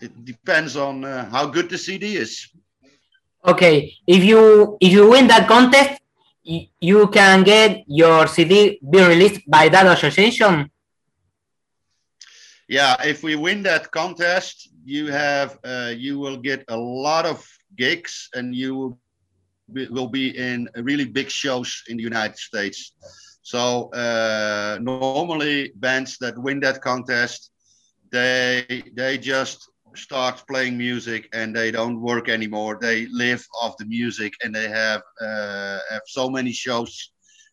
it 0.00 0.24
depends 0.24 0.76
on 0.76 1.04
uh, 1.04 1.28
how 1.30 1.46
good 1.46 1.68
the 1.68 1.78
CD 1.78 2.16
is. 2.16 2.48
Okay, 3.46 3.94
if 4.06 4.24
you 4.24 4.76
if 4.80 4.92
you 4.92 5.08
win 5.10 5.28
that 5.28 5.46
contest, 5.48 5.97
you 6.80 7.08
can 7.08 7.42
get 7.44 7.84
your 7.86 8.26
CD 8.26 8.80
be 8.90 9.02
released 9.04 9.42
by 9.48 9.68
that 9.68 9.86
association. 9.86 10.70
Yeah, 12.68 12.96
if 13.04 13.22
we 13.22 13.36
win 13.36 13.62
that 13.62 13.90
contest, 13.90 14.68
you 14.84 15.06
have 15.10 15.58
uh, 15.64 15.92
you 15.96 16.18
will 16.18 16.36
get 16.36 16.64
a 16.68 16.76
lot 16.76 17.24
of 17.24 17.44
gigs, 17.76 18.28
and 18.34 18.54
you 18.54 18.74
will 18.76 18.98
be, 19.72 19.86
will 19.88 20.08
be 20.08 20.36
in 20.36 20.68
really 20.76 21.04
big 21.04 21.30
shows 21.30 21.82
in 21.88 21.96
the 21.96 22.02
United 22.02 22.36
States. 22.36 22.92
So 23.42 23.88
uh, 23.92 24.78
normally 24.80 25.72
bands 25.76 26.18
that 26.20 26.36
win 26.36 26.60
that 26.60 26.82
contest, 26.82 27.50
they 28.12 28.84
they 28.94 29.16
just 29.16 29.70
start 29.98 30.44
playing 30.48 30.78
music 30.78 31.28
and 31.32 31.54
they 31.56 31.70
don't 31.72 32.00
work 32.00 32.28
anymore. 32.28 32.78
They 32.80 33.06
live 33.12 33.46
off 33.62 33.76
the 33.78 33.86
music 33.86 34.34
and 34.44 34.54
they 34.54 34.68
have 34.68 35.02
uh, 35.20 35.78
have 35.90 36.02
so 36.06 36.30
many 36.30 36.52
shows 36.52 37.10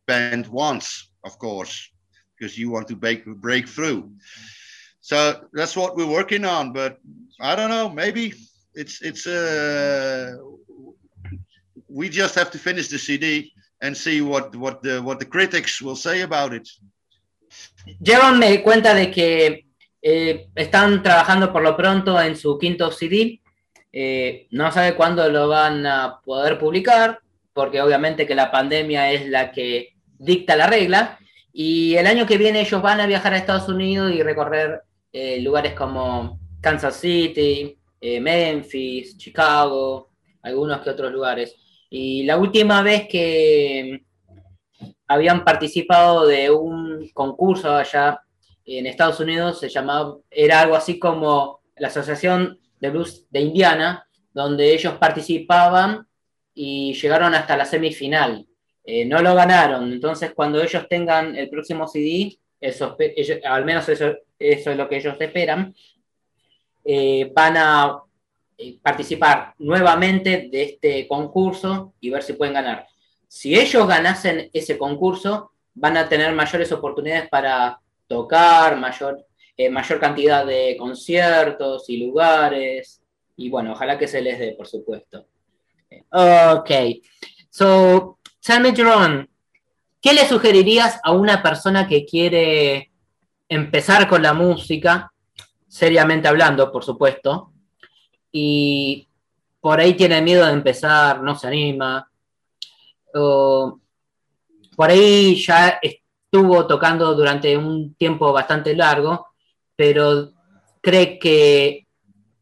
band 0.06 0.46
wants, 0.48 1.11
of 1.24 1.38
course, 1.38 1.90
because 2.37 2.58
you 2.58 2.70
want 2.70 2.88
to 2.88 2.96
break 2.96 3.24
break 3.26 3.68
through. 3.68 4.11
So 5.00 5.37
that's 5.52 5.76
what 5.76 5.96
we're 5.96 6.11
working 6.11 6.44
on. 6.44 6.72
But 6.72 6.98
I 7.40 7.54
don't 7.56 7.70
know. 7.70 7.88
Maybe 7.88 8.32
it's 8.74 9.00
it's 9.02 9.26
uh, 9.26 10.32
we 11.88 12.08
just 12.08 12.35
have 12.35 12.50
to 12.52 12.58
finish 12.58 12.88
the 12.88 12.98
CD 12.98 13.52
and 13.80 13.96
see 13.96 14.20
what 14.20 14.54
what 14.56 14.82
the 14.82 15.02
what 15.02 15.18
the 15.18 15.26
critics 15.26 15.80
will 15.80 15.96
say 15.96 16.22
about 16.22 16.52
it. 16.52 16.68
Jaron 18.05 18.38
me 18.38 18.62
cuenta 18.62 18.95
de 18.95 19.11
que 19.11 19.67
eh, 20.01 20.49
están 20.55 21.03
trabajando 21.03 21.53
por 21.53 21.62
lo 21.62 21.77
pronto 21.77 22.21
en 22.21 22.37
su 22.37 22.59
quinto 22.59 22.91
CD. 22.91 23.41
Eh, 23.93 24.47
no 24.51 24.71
sabe 24.73 24.95
cuándo 24.95 25.29
lo 25.29 25.49
van 25.49 25.87
a 25.87 26.21
poder 26.25 26.59
publicar, 26.59 27.21
porque 27.53 27.81
obviamente 27.81 28.27
que 28.27 28.35
la 28.35 28.51
pandemia 28.51 29.12
es 29.12 29.29
la 29.29 29.53
que 29.53 29.95
dicta 30.19 30.57
la 30.57 30.67
regla. 30.67 31.19
Y 31.53 31.95
el 31.97 32.07
año 32.07 32.27
que 32.27 32.38
viene 32.38 32.61
ellos 32.61 32.83
van 32.83 33.01
a 33.01 33.07
viajar 33.07 33.35
a 33.35 33.38
Estados 33.38 33.69
Unidos 33.69 34.12
y 34.12 34.23
recorrer 34.23 34.83
eh, 35.12 35.41
lugares 35.41 35.75
como 35.75 36.41
Kansas 36.61 36.97
City, 36.97 37.79
Memphis, 38.21 39.17
Chicago, 39.17 40.11
algunos 40.43 40.81
que 40.81 40.91
otros 40.91 41.12
lugares. 41.12 41.55
Y 41.88 42.25
la 42.25 42.37
última 42.38 42.83
vez 42.83 43.07
que 43.07 44.03
habían 45.12 45.44
participado 45.44 46.27
de 46.27 46.51
un 46.51 47.09
concurso 47.12 47.75
allá 47.75 48.22
en 48.64 48.87
Estados 48.87 49.20
Unidos, 49.20 49.61
se 49.61 49.68
llamaba, 49.68 50.16
era 50.31 50.61
algo 50.61 50.75
así 50.75 50.98
como 50.98 51.61
la 51.77 51.88
Asociación 51.88 52.59
de 52.81 52.90
Blues 52.90 53.27
de 53.31 53.40
Indiana, 53.40 54.07
donde 54.33 54.72
ellos 54.72 54.94
participaban 54.94 56.07
y 56.55 56.94
llegaron 56.94 57.35
hasta 57.35 57.57
la 57.57 57.64
semifinal. 57.64 58.46
Eh, 58.85 59.05
no 59.05 59.20
lo 59.20 59.35
ganaron, 59.35 59.92
entonces 59.92 60.33
cuando 60.35 60.61
ellos 60.62 60.88
tengan 60.88 61.37
el 61.37 61.48
próximo 61.48 61.87
CD, 61.87 62.38
eso, 62.61 62.96
al 63.44 63.64
menos 63.64 63.88
eso, 63.88 64.16
eso, 64.38 64.70
es 64.70 64.77
lo 64.77 64.88
que 64.88 64.96
ellos 64.96 65.16
esperan, 65.20 65.75
eh, 66.85 67.31
van 67.33 67.57
a 67.57 68.03
eh, 68.59 68.79
participar 68.83 69.55
nuevamente 69.59 70.48
de 70.51 70.62
este 70.62 71.07
concurso 71.07 71.94
y 72.01 72.11
ver 72.11 72.22
si 72.22 72.33
pueden 72.33 72.55
ganar. 72.55 72.87
Si 73.33 73.59
ellos 73.59 73.88
ganasen 73.88 74.51
ese 74.53 74.77
concurso, 74.77 75.53
van 75.73 75.97
a 75.97 76.07
tener 76.07 76.35
mayores 76.35 76.71
oportunidades 76.71 77.31
para 77.31 77.81
tocar, 78.07 78.77
mayor, 78.77 79.25
eh, 79.57 79.71
mayor 79.71 79.99
cantidad 79.99 80.45
de 80.45 80.77
conciertos 80.79 81.88
y 81.88 81.97
lugares. 81.97 83.01
Y 83.35 83.49
bueno, 83.49 83.73
ojalá 83.73 83.97
que 83.97 84.07
se 84.07 84.21
les 84.21 84.38
dé, 84.38 84.53
por 84.53 84.68
supuesto. 84.68 85.27
Ok. 86.11 86.71
So, 87.49 88.18
tell 88.45 88.61
me, 88.61 88.77
Jerome, 88.77 89.27
¿qué 90.03 90.12
le 90.12 90.29
sugerirías 90.29 91.01
a 91.03 91.12
una 91.12 91.42
persona 91.42 91.88
que 91.88 92.05
quiere 92.05 92.92
empezar 93.49 94.11
con 94.11 94.23
la 94.23 94.35
música, 94.35 95.11
seriamente 95.66 96.29
hablando, 96.29 96.71
por 96.71 96.85
supuesto, 96.85 97.51
y 98.31 99.09
por 99.59 99.81
ahí 99.81 99.95
tiene 99.95 100.21
miedo 100.21 100.45
de 100.45 100.53
empezar, 100.53 101.23
no 101.23 101.35
se 101.35 101.47
anima, 101.47 102.12
por 103.12 104.90
ahí 104.90 105.37
ya 105.37 105.79
estuvo 105.81 106.66
tocando 106.66 107.14
durante 107.14 107.57
un 107.57 107.94
tiempo 107.94 108.33
bastante 108.33 108.75
largo, 108.75 109.29
pero 109.77 110.31
cree 110.81 111.18
que 111.18 111.87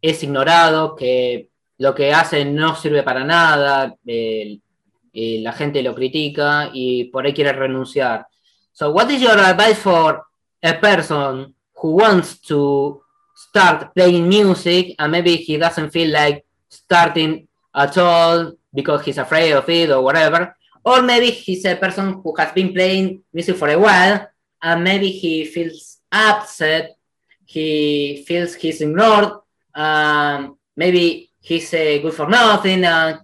es 0.00 0.22
ignorado, 0.22 0.94
que 0.94 1.50
lo 1.78 1.94
que 1.94 2.12
hace 2.12 2.44
no 2.44 2.76
sirve 2.76 3.02
para 3.02 3.24
nada, 3.24 3.96
la 4.04 5.52
gente 5.52 5.82
lo 5.82 5.94
critica 5.94 6.70
y 6.72 7.04
por 7.06 7.26
ahí 7.26 7.32
quiere 7.34 7.52
renunciar. 7.52 8.26
So, 8.72 8.90
what 8.90 9.10
is 9.10 9.20
your 9.20 9.38
advice 9.38 9.80
for 9.80 10.24
a 10.62 10.74
person 10.74 11.54
who 11.74 11.96
wants 11.96 12.40
to 12.42 13.02
start 13.34 13.92
playing 13.94 14.28
music 14.28 14.94
and 14.98 15.10
maybe 15.10 15.36
he 15.36 15.58
doesn't 15.58 15.90
feel 15.90 16.10
like 16.12 16.44
starting 16.68 17.48
at 17.74 17.98
all 17.98 18.52
because 18.72 19.04
he's 19.04 19.18
afraid 19.18 19.52
of 19.52 19.68
it 19.68 19.90
or 19.90 20.02
whatever? 20.02 20.54
Or 20.84 21.02
maybe 21.02 21.30
he's 21.30 21.64
a 21.64 21.76
person 21.76 22.20
who 22.22 22.34
has 22.36 22.52
been 22.52 22.72
playing 22.72 23.22
music 23.32 23.56
for 23.56 23.68
a 23.68 23.78
while 23.78 24.28
and 24.62 24.84
maybe 24.84 25.10
he 25.10 25.44
feels 25.44 25.98
upset, 26.10 26.96
he 27.44 28.24
feels 28.26 28.54
he's 28.54 28.80
ignored, 28.80 29.32
um, 29.74 30.56
maybe 30.76 31.30
he's 31.40 31.72
uh, 31.74 31.98
good 32.02 32.14
for 32.14 32.28
nothing, 32.28 32.84
and 32.84 33.20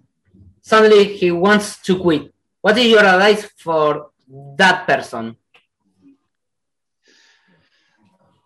suddenly 0.61 1.17
he 1.17 1.31
wants 1.31 1.79
to 1.83 1.99
quit. 1.99 2.33
What 2.61 2.79
is 2.79 2.87
your 2.87 3.05
advice 3.05 3.49
for 3.57 4.11
that 4.57 4.87
person? 4.87 5.37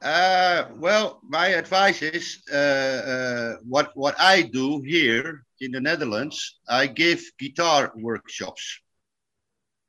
Uh, 0.02 0.64
well, 0.76 1.20
my 1.28 1.48
advice 1.48 2.00
is 2.02 2.42
uh, 2.50 2.56
uh, 2.56 3.56
what 3.68 3.92
what 3.94 4.14
I 4.18 4.42
do 4.42 4.80
here 4.80 5.44
in 5.60 5.72
the 5.72 5.80
Netherlands. 5.80 6.60
I 6.66 6.86
give 6.86 7.20
guitar 7.38 7.92
workshops. 7.96 8.80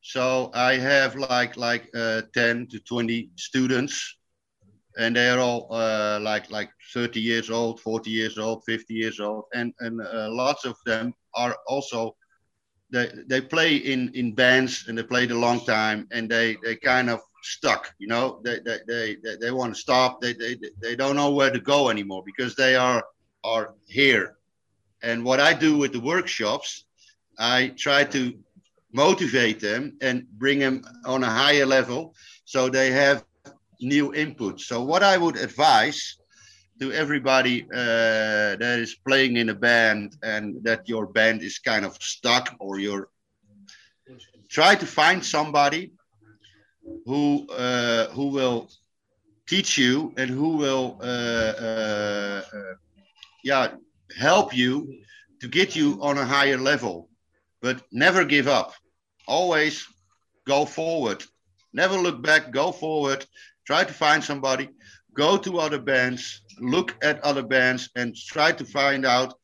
So 0.01 0.51
I 0.53 0.75
have 0.75 1.15
like 1.15 1.57
like 1.57 1.89
uh, 1.95 2.21
10 2.33 2.67
to 2.67 2.79
20 2.79 3.29
students, 3.35 4.17
and 4.97 5.15
they 5.15 5.29
are 5.29 5.39
all 5.39 5.67
uh, 5.71 6.19
like 6.21 6.49
like 6.51 6.69
30 6.93 7.19
years 7.21 7.49
old, 7.49 7.79
40 7.79 8.09
years 8.11 8.37
old, 8.37 8.63
50 8.65 8.93
years 8.93 9.19
old, 9.19 9.45
and 9.53 9.73
and 9.79 10.01
uh, 10.01 10.29
lots 10.31 10.65
of 10.65 10.75
them 10.85 11.13
are 11.35 11.55
also 11.67 12.15
they 12.91 13.09
they 13.27 13.41
play 13.41 13.75
in 13.77 14.11
in 14.13 14.33
bands 14.33 14.85
and 14.87 14.97
they 14.97 15.03
played 15.03 15.31
a 15.31 15.37
long 15.37 15.59
time, 15.65 16.07
and 16.11 16.29
they 16.29 16.57
they 16.63 16.75
kind 16.75 17.09
of 17.09 17.19
stuck. 17.43 17.93
You 17.99 18.07
know, 18.07 18.41
they 18.43 18.59
they 18.65 18.79
they 18.87 19.15
they, 19.23 19.35
they 19.39 19.51
want 19.51 19.73
to 19.75 19.79
stop. 19.79 20.21
They, 20.21 20.33
they 20.33 20.55
they 20.81 20.95
don't 20.95 21.15
know 21.15 21.31
where 21.31 21.51
to 21.51 21.59
go 21.59 21.89
anymore 21.89 22.23
because 22.25 22.55
they 22.55 22.75
are 22.75 23.03
are 23.43 23.73
here. 23.87 24.35
And 25.03 25.23
what 25.25 25.39
I 25.39 25.53
do 25.53 25.77
with 25.77 25.93
the 25.93 25.99
workshops, 25.99 26.85
I 27.39 27.73
try 27.77 28.03
to 28.05 28.33
motivate 28.93 29.59
them 29.59 29.97
and 30.01 30.27
bring 30.37 30.59
them 30.59 30.83
on 31.05 31.23
a 31.23 31.29
higher 31.29 31.65
level 31.65 32.13
so 32.45 32.69
they 32.69 32.91
have 32.91 33.23
new 33.79 34.13
input. 34.13 34.61
So, 34.61 34.83
what 34.83 35.03
I 35.03 35.17
would 35.17 35.37
advise 35.37 36.17
to 36.79 36.91
everybody 36.91 37.63
uh, 37.73 38.57
that 38.57 38.79
is 38.79 38.95
playing 39.07 39.37
in 39.37 39.49
a 39.49 39.55
band 39.55 40.17
and 40.23 40.63
that 40.63 40.89
your 40.89 41.05
band 41.05 41.41
is 41.43 41.59
kind 41.59 41.85
of 41.85 41.95
stuck 42.01 42.55
or 42.59 42.79
you're 42.79 43.09
try 44.49 44.75
to 44.75 44.85
find 44.85 45.23
somebody 45.23 45.91
who 47.05 47.47
uh, 47.49 48.07
who 48.09 48.27
will 48.27 48.69
teach 49.47 49.77
you 49.77 50.13
and 50.17 50.29
who 50.29 50.57
will 50.57 50.97
uh, 51.01 51.53
uh, 51.67 52.41
uh 52.53 52.73
yeah 53.43 53.67
help 54.17 54.55
you 54.55 54.73
to 55.39 55.47
get 55.47 55.75
you 55.75 55.99
on 56.01 56.17
a 56.17 56.25
higher 56.25 56.57
level 56.57 57.09
but 57.61 57.81
never 57.91 58.25
give 58.25 58.47
up. 58.47 58.73
Always 59.27 59.85
go 60.45 60.65
forward. 60.65 61.23
Never 61.73 61.95
look 61.95 62.21
back, 62.21 62.51
go 62.51 62.71
forward. 62.71 63.25
Try 63.65 63.83
to 63.83 63.93
find 63.93 64.23
somebody, 64.23 64.69
go 65.13 65.37
to 65.37 65.59
other 65.59 65.79
bands, 65.79 66.41
look 66.59 66.95
at 67.03 67.23
other 67.23 67.43
bands, 67.43 67.89
and 67.95 68.15
try 68.15 68.51
to 68.51 68.65
find 68.65 69.05
out 69.05 69.35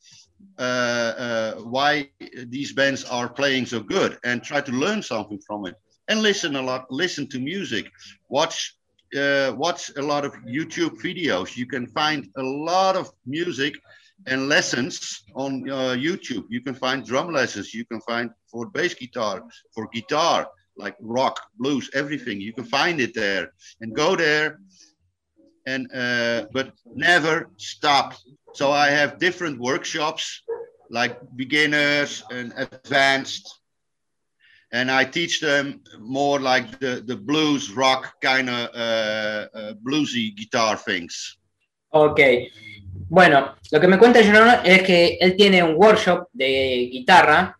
uh, 0.59 0.61
uh, 0.61 1.53
why 1.55 2.09
these 2.47 2.73
bands 2.73 3.05
are 3.05 3.29
playing 3.29 3.65
so 3.65 3.79
good 3.79 4.17
and 4.23 4.43
try 4.43 4.59
to 4.61 4.71
learn 4.71 5.01
something 5.01 5.39
from 5.45 5.65
it 5.67 5.75
and 6.07 6.21
listen 6.21 6.55
a 6.55 6.61
lot 6.61 6.85
listen 6.89 7.27
to 7.27 7.39
music 7.39 7.85
watch 8.29 8.75
uh, 9.15 9.53
watch 9.55 9.91
a 9.97 10.01
lot 10.01 10.25
of 10.25 10.33
youtube 10.47 10.99
videos 11.01 11.55
you 11.55 11.65
can 11.65 11.85
find 11.87 12.27
a 12.37 12.43
lot 12.43 12.95
of 12.95 13.11
music 13.25 13.73
and 14.25 14.49
lessons 14.49 15.23
on 15.35 15.69
uh, 15.69 15.95
youtube 15.95 16.45
you 16.49 16.61
can 16.61 16.73
find 16.73 17.05
drum 17.05 17.31
lessons 17.31 17.73
you 17.73 17.85
can 17.85 18.01
find 18.01 18.29
for 18.51 18.67
bass 18.69 18.93
guitar 18.93 19.43
for 19.73 19.87
guitar 19.93 20.47
like 20.77 20.95
rock 20.99 21.39
blues 21.57 21.89
everything 21.93 22.41
you 22.41 22.53
can 22.53 22.65
find 22.65 22.99
it 22.99 23.13
there 23.13 23.53
and 23.81 23.95
go 23.95 24.15
there 24.15 24.59
and 25.65 25.87
uh, 25.93 26.45
but 26.51 26.73
never 26.95 27.49
stop 27.57 28.15
so 28.53 28.71
i 28.71 28.87
have 28.89 29.19
different 29.19 29.59
workshops 29.59 30.41
like 30.89 31.19
beginners 31.35 32.23
and 32.31 32.53
advanced 32.57 33.59
and 34.71 34.91
I 34.91 35.05
teach 35.05 35.39
them 35.39 35.81
more 35.99 36.39
like 36.39 36.79
the, 36.79 37.03
the 37.05 37.15
blues 37.15 37.71
rock 37.71 38.19
kind 38.21 38.49
of 38.49 38.69
uh, 38.75 39.47
uh, 39.53 39.73
bluesy 39.85 40.35
guitar 40.35 40.75
things. 40.75 41.37
Ok. 41.93 42.51
Bueno, 43.09 43.55
lo 43.71 43.79
que 43.79 43.87
me 43.87 43.97
cuenta 43.97 44.21
Jerome 44.21 44.59
es 44.65 44.83
que 44.83 45.17
él 45.21 45.35
tiene 45.35 45.63
un 45.63 45.75
workshop 45.75 46.27
de 46.33 46.89
guitarra 46.91 47.57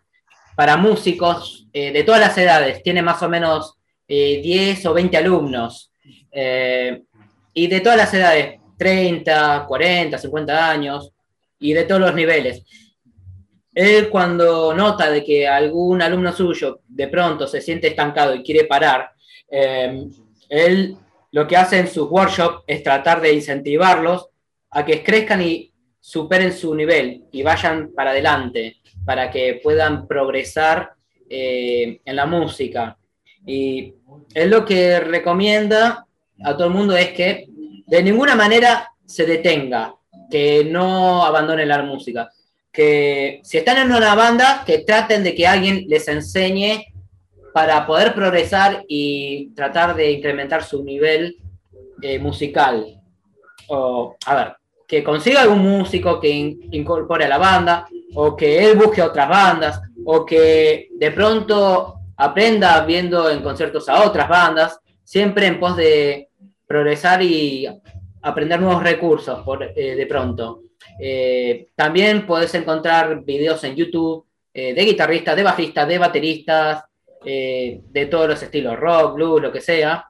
para 0.56 0.76
músicos 0.76 1.68
eh, 1.72 1.92
de 1.92 2.04
todas 2.04 2.20
las 2.20 2.38
edades. 2.38 2.84
Tiene 2.84 3.02
más 3.02 3.22
o 3.24 3.30
menos 3.30 3.76
eh, 4.08 4.42
10 4.42 4.86
o 4.88 4.94
20 4.94 5.18
alumnos. 5.18 5.92
Eh, 6.32 7.02
y 7.54 7.68
de 7.68 7.80
todas 7.80 7.98
las 7.98 8.14
edades, 8.14 8.60
30, 8.78 9.66
40, 9.68 10.18
50 10.18 10.70
años, 10.70 11.12
y 11.60 11.74
de 11.74 11.84
todos 11.86 12.02
los 12.02 12.14
niveles. 12.14 12.64
Él 13.74 14.10
cuando 14.10 14.74
nota 14.74 15.10
de 15.10 15.24
que 15.24 15.48
algún 15.48 16.02
alumno 16.02 16.34
suyo 16.34 16.82
de 16.88 17.08
pronto 17.08 17.48
se 17.48 17.62
siente 17.62 17.88
estancado 17.88 18.36
y 18.36 18.44
quiere 18.44 18.66
parar, 18.66 19.12
eh, 19.50 20.08
él 20.50 20.98
lo 21.32 21.48
que 21.48 21.58
hace 21.58 21.80
en 21.80 21.88
sus 21.88 22.10
workshops 22.10 22.64
es 22.68 22.84
tratar 22.84 23.22
de 23.22 23.34
incentivarlos 23.34 24.30
a 24.70 24.86
que 24.86 25.04
crezcan 25.04 25.42
y 25.42 25.74
superen 26.00 26.54
su 26.54 26.74
nivel 26.76 27.26
y 27.32 27.44
vayan 27.44 27.92
para 27.94 28.12
adelante, 28.12 28.78
para 29.06 29.30
que 29.30 29.60
puedan 29.64 30.08
progresar 30.08 30.94
eh, 31.30 32.00
en 32.04 32.16
la 32.16 32.26
música. 32.26 32.98
Y 33.46 33.94
él 34.34 34.50
lo 34.50 34.66
que 34.66 35.00
recomienda 35.00 36.06
a 36.44 36.54
todo 36.56 36.68
el 36.68 36.74
mundo 36.74 36.96
es 36.96 37.10
que 37.10 37.48
de 37.86 38.04
ninguna 38.04 38.36
manera 38.36 38.92
se 39.06 39.26
detenga, 39.26 39.96
que 40.30 40.66
no 40.66 41.26
abandonen 41.26 41.68
la 41.68 41.82
música 41.84 42.30
que 42.78 43.40
si 43.44 43.58
están 43.58 43.80
en 43.80 43.92
una 43.92 44.14
banda, 44.14 44.62
que 44.64 44.78
traten 44.78 45.24
de 45.24 45.34
que 45.34 45.48
alguien 45.48 45.86
les 45.88 46.08
enseñe 46.08 46.86
para 47.52 47.88
poder 47.88 48.14
progresar 48.14 48.86
y 48.88 49.50
tratar 49.56 49.96
de 49.96 50.12
incrementar 50.12 50.64
su 50.64 50.84
nivel 50.84 51.38
eh, 52.04 52.20
musical. 52.20 53.02
O, 53.70 54.16
a 54.26 54.36
ver, 54.36 54.56
que 54.88 55.04
consiga 55.04 55.42
algún 55.42 55.60
músico 55.60 56.20
que 56.20 56.30
in- 56.30 56.70
incorpore 56.72 57.26
a 57.26 57.30
la 57.30 57.38
banda, 57.38 57.88
o 58.16 58.36
que 58.36 58.64
él 58.64 58.78
busque 58.78 59.02
otras 59.02 59.28
bandas, 59.28 59.82
o 60.06 60.26
que 60.26 60.90
de 60.94 61.12
pronto 61.12 61.96
aprenda 62.16 62.84
viendo 62.86 63.30
en 63.30 63.42
conciertos 63.44 63.90
a 63.90 64.04
otras 64.06 64.30
bandas, 64.30 64.80
siempre 65.04 65.48
en 65.48 65.60
pos 65.60 65.76
de 65.76 66.30
progresar 66.66 67.22
y 67.22 67.68
aprender 68.22 68.60
nuevos 68.60 68.82
recursos 68.84 69.44
por, 69.44 69.64
eh, 69.64 69.96
de 69.96 70.06
pronto. 70.06 70.64
Eh, 71.00 71.68
también 71.76 72.26
puedes 72.26 72.54
encontrar 72.56 73.24
videos 73.24 73.64
en 73.64 73.76
YouTube 73.76 74.26
eh, 74.54 74.74
de 74.74 74.84
guitarristas, 74.84 75.36
de 75.36 75.44
bajistas, 75.44 75.88
de 75.88 75.98
bateristas, 75.98 76.84
de 77.24 78.08
todos 78.10 78.30
los 78.30 78.42
estilos, 78.42 78.80
rock, 78.80 79.16
blues, 79.16 79.42
lo 79.42 79.52
que 79.52 79.60
sea. 79.60 80.10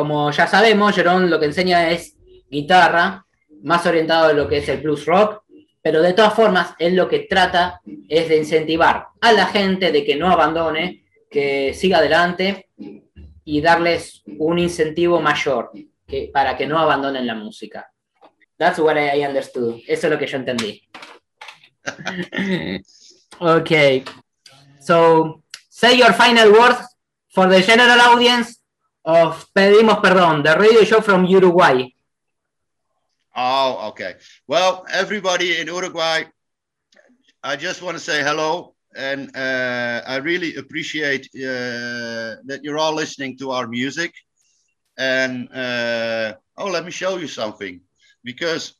Como 0.00 0.30
ya 0.30 0.46
sabemos, 0.46 0.94
Jerón 0.94 1.28
lo 1.28 1.38
que 1.38 1.44
enseña 1.44 1.90
es 1.90 2.16
guitarra, 2.50 3.26
más 3.62 3.84
orientado 3.84 4.28
a 4.28 4.32
lo 4.32 4.48
que 4.48 4.56
es 4.56 4.68
el 4.70 4.80
blues 4.80 5.04
rock, 5.04 5.42
pero 5.82 6.00
de 6.00 6.14
todas 6.14 6.32
formas, 6.32 6.74
él 6.78 6.96
lo 6.96 7.06
que 7.06 7.26
trata 7.28 7.82
es 8.08 8.30
de 8.30 8.38
incentivar 8.38 9.08
a 9.20 9.32
la 9.32 9.44
gente 9.44 9.92
de 9.92 10.02
que 10.02 10.16
no 10.16 10.30
abandone, 10.30 11.04
que 11.30 11.74
siga 11.74 11.98
adelante 11.98 12.70
y 13.44 13.60
darles 13.60 14.22
un 14.38 14.58
incentivo 14.58 15.20
mayor 15.20 15.70
para 16.32 16.56
que 16.56 16.66
no 16.66 16.78
abandonen 16.78 17.26
la 17.26 17.34
música. 17.34 17.92
That's 18.56 18.78
what 18.78 18.96
I 18.96 19.22
understood. 19.26 19.82
Eso 19.86 20.06
es 20.06 20.10
lo 20.10 20.18
que 20.18 20.26
yo 20.26 20.38
entendí. 20.38 20.82
okay. 23.38 24.02
So, 24.80 25.42
say 25.68 25.98
your 25.98 26.14
final 26.14 26.52
words 26.52 26.86
for 27.28 27.50
the 27.50 27.60
general 27.60 28.00
audience 28.00 28.59
of 29.04 29.46
Pedimos 29.54 30.00
Perdón, 30.00 30.42
the 30.42 30.56
radio 30.58 30.84
show 30.84 31.00
from 31.00 31.24
Uruguay. 31.24 31.88
Oh, 33.34 33.88
okay. 33.88 34.16
Well, 34.46 34.84
everybody 34.90 35.58
in 35.58 35.66
Uruguay, 35.68 36.24
I 37.42 37.56
just 37.56 37.82
want 37.82 37.96
to 37.96 38.02
say 38.02 38.22
hello. 38.22 38.74
And 38.94 39.34
uh, 39.36 40.02
I 40.06 40.16
really 40.16 40.56
appreciate 40.56 41.26
uh, 41.34 42.42
that 42.44 42.60
you're 42.62 42.78
all 42.78 42.94
listening 42.94 43.38
to 43.38 43.52
our 43.52 43.68
music. 43.68 44.12
And 44.98 45.48
uh, 45.54 46.34
oh, 46.56 46.66
let 46.66 46.84
me 46.84 46.90
show 46.90 47.16
you 47.16 47.28
something 47.28 47.80
because 48.24 48.74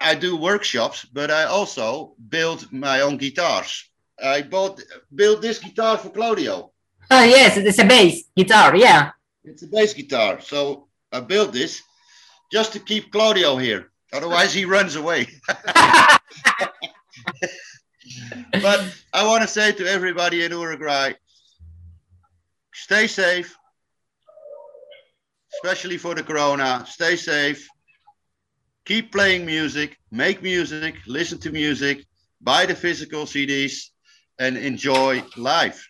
I 0.00 0.14
do 0.14 0.36
workshops, 0.36 1.04
but 1.04 1.30
I 1.30 1.44
also 1.44 2.14
build 2.28 2.70
my 2.72 3.00
own 3.00 3.16
guitars. 3.16 3.88
I 4.22 4.42
bought 4.42 4.80
built 5.14 5.40
this 5.40 5.58
guitar 5.58 5.96
for 5.96 6.10
Claudio. 6.10 6.70
Oh, 7.10 7.24
yes, 7.24 7.56
it's 7.56 7.78
a 7.78 7.84
bass 7.84 8.24
guitar, 8.36 8.76
yeah. 8.76 9.12
It's 9.44 9.62
a 9.62 9.66
bass 9.66 9.92
guitar. 9.94 10.40
So 10.40 10.88
I 11.10 11.20
built 11.20 11.52
this 11.52 11.82
just 12.52 12.72
to 12.74 12.80
keep 12.80 13.10
Claudio 13.10 13.56
here. 13.56 13.90
Otherwise, 14.12 14.54
he 14.54 14.64
runs 14.64 14.94
away. 14.94 15.26
but 18.52 18.94
I 19.12 19.26
want 19.26 19.42
to 19.42 19.48
say 19.48 19.72
to 19.72 19.86
everybody 19.86 20.44
in 20.44 20.52
Uruguay 20.52 21.14
stay 22.74 23.06
safe, 23.06 23.56
especially 25.54 25.96
for 25.96 26.14
the 26.14 26.22
corona. 26.22 26.84
Stay 26.86 27.16
safe. 27.16 27.66
Keep 28.84 29.12
playing 29.12 29.46
music, 29.46 29.96
make 30.10 30.42
music, 30.42 30.96
listen 31.06 31.38
to 31.38 31.50
music, 31.50 32.04
buy 32.40 32.66
the 32.66 32.74
physical 32.74 33.24
CDs, 33.24 33.90
and 34.38 34.56
enjoy 34.56 35.22
life. 35.36 35.88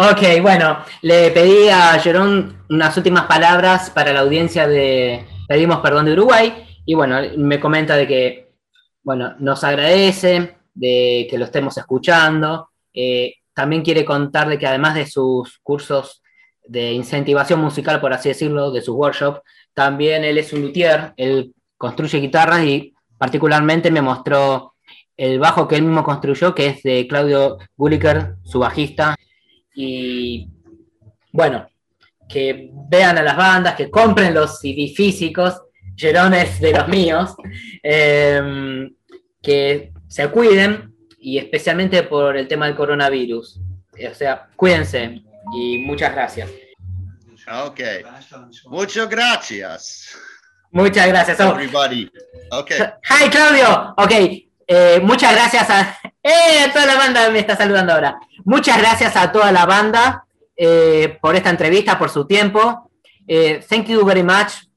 Ok, 0.00 0.40
bueno, 0.42 0.78
le 1.02 1.32
pedí 1.32 1.68
a 1.68 1.98
Jerón 1.98 2.64
unas 2.70 2.96
últimas 2.96 3.24
palabras 3.24 3.90
para 3.90 4.12
la 4.12 4.20
audiencia 4.20 4.68
de 4.68 5.26
Pedimos 5.48 5.80
Perdón 5.80 6.04
de 6.04 6.12
Uruguay 6.12 6.54
y 6.86 6.94
bueno, 6.94 7.16
me 7.36 7.58
comenta 7.58 7.96
de 7.96 8.06
que, 8.06 8.52
bueno, 9.02 9.34
nos 9.40 9.64
agradece 9.64 10.56
de 10.72 11.26
que 11.28 11.36
lo 11.36 11.46
estemos 11.46 11.76
escuchando. 11.78 12.70
Eh, 12.94 13.38
también 13.52 13.82
quiere 13.82 14.04
contar 14.04 14.48
de 14.48 14.56
que 14.56 14.68
además 14.68 14.94
de 14.94 15.04
sus 15.04 15.58
cursos 15.64 16.22
de 16.64 16.92
incentivación 16.92 17.58
musical, 17.58 18.00
por 18.00 18.12
así 18.12 18.28
decirlo, 18.28 18.70
de 18.70 18.82
sus 18.82 18.94
workshops, 18.94 19.40
también 19.74 20.22
él 20.22 20.38
es 20.38 20.52
un 20.52 20.62
luthier, 20.62 21.12
él 21.16 21.52
construye 21.76 22.20
guitarras 22.20 22.62
y 22.62 22.94
particularmente 23.18 23.90
me 23.90 24.00
mostró 24.00 24.74
el 25.16 25.40
bajo 25.40 25.66
que 25.66 25.74
él 25.74 25.82
mismo 25.82 26.04
construyó, 26.04 26.54
que 26.54 26.68
es 26.68 26.84
de 26.84 27.08
Claudio 27.08 27.58
Gulliker, 27.76 28.36
su 28.44 28.60
bajista. 28.60 29.16
Y 29.80 30.48
bueno, 31.30 31.68
que 32.28 32.72
vean 32.88 33.16
a 33.16 33.22
las 33.22 33.36
bandas, 33.36 33.76
que 33.76 33.88
compren 33.88 34.34
los 34.34 34.58
CD 34.58 34.88
físicos, 34.88 35.62
Jerón 35.96 36.34
es 36.34 36.60
de 36.60 36.72
los 36.72 36.88
míos, 36.88 37.36
eh, 37.80 38.90
que 39.40 39.92
se 40.08 40.28
cuiden 40.30 40.96
y 41.20 41.38
especialmente 41.38 42.02
por 42.02 42.36
el 42.36 42.48
tema 42.48 42.66
del 42.66 42.74
coronavirus. 42.74 43.60
O 44.10 44.14
sea, 44.14 44.48
cuídense 44.56 45.22
y 45.54 45.78
muchas 45.78 46.12
gracias. 46.12 46.50
Okay. 47.68 48.02
Muchas 48.66 49.08
gracias, 49.08 50.18
Muchas 50.72 51.06
gracias. 51.06 51.40
Oh, 51.40 51.52
everybody. 51.52 52.10
Okay. 52.50 52.78
Hi 52.80 53.30
Claudio, 53.30 53.94
ok, 53.96 54.12
eh, 54.66 55.00
muchas 55.00 55.32
gracias 55.32 55.70
a... 55.70 55.98
¡Eh! 56.22 56.70
Toda 56.72 56.86
la 56.86 56.96
banda 56.96 57.30
me 57.30 57.38
está 57.38 57.56
saludando 57.56 57.92
ahora. 57.92 58.18
Muchas 58.44 58.78
gracias 58.78 59.16
a 59.16 59.30
toda 59.32 59.52
la 59.52 59.66
banda 59.66 60.24
eh, 60.56 61.18
por 61.20 61.36
esta 61.36 61.50
entrevista, 61.50 61.98
por 61.98 62.10
su 62.10 62.26
tiempo. 62.26 62.90
Eh, 63.26 63.64
thank 63.68 63.86
you 63.86 64.04
very 64.04 64.22
much 64.22 64.68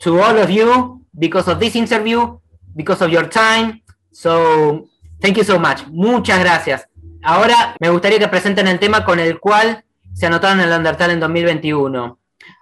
to 0.00 0.22
all 0.22 0.38
of 0.38 0.48
you 0.50 1.04
because 1.12 1.50
of 1.50 1.58
this 1.58 1.76
interview, 1.76 2.38
because 2.74 3.02
of 3.04 3.10
your 3.10 3.28
time. 3.28 3.82
So 4.10 4.88
Thank 5.22 5.36
you 5.36 5.44
so 5.44 5.60
much. 5.60 5.86
Muchas 5.86 6.40
gracias. 6.40 6.88
Ahora 7.22 7.76
me 7.78 7.90
gustaría 7.90 8.18
que 8.18 8.26
presenten 8.26 8.66
el 8.66 8.80
tema 8.80 9.04
con 9.04 9.20
el 9.20 9.38
cual 9.38 9.84
se 10.12 10.26
anotaron 10.26 10.58
en 10.58 10.66
el 10.68 10.76
Undertale 10.76 11.12
en 11.12 11.20
2021. 11.20 12.18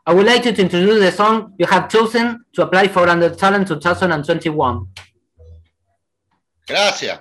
I 0.07 0.13
would 0.13 0.27
like 0.27 0.47
you 0.47 0.55
to 0.55 0.61
introduce 0.61 1.01
the 1.01 1.11
song 1.11 1.55
you 1.57 1.67
have 1.71 1.89
chosen 1.89 2.45
to 2.53 2.63
apply 2.63 2.89
for 2.89 3.09
Undertale 3.09 3.57
in 3.57 3.65
2021. 3.65 4.89
Gracias. 6.71 7.21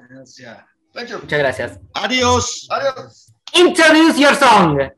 Thank 0.94 1.10
you. 1.10 1.20
Muchas 1.20 1.40
gracias. 1.40 1.80
Adios. 1.96 2.68
Adios. 2.70 3.34
Introduce 3.54 4.20
your 4.20 4.36
song. 4.36 4.90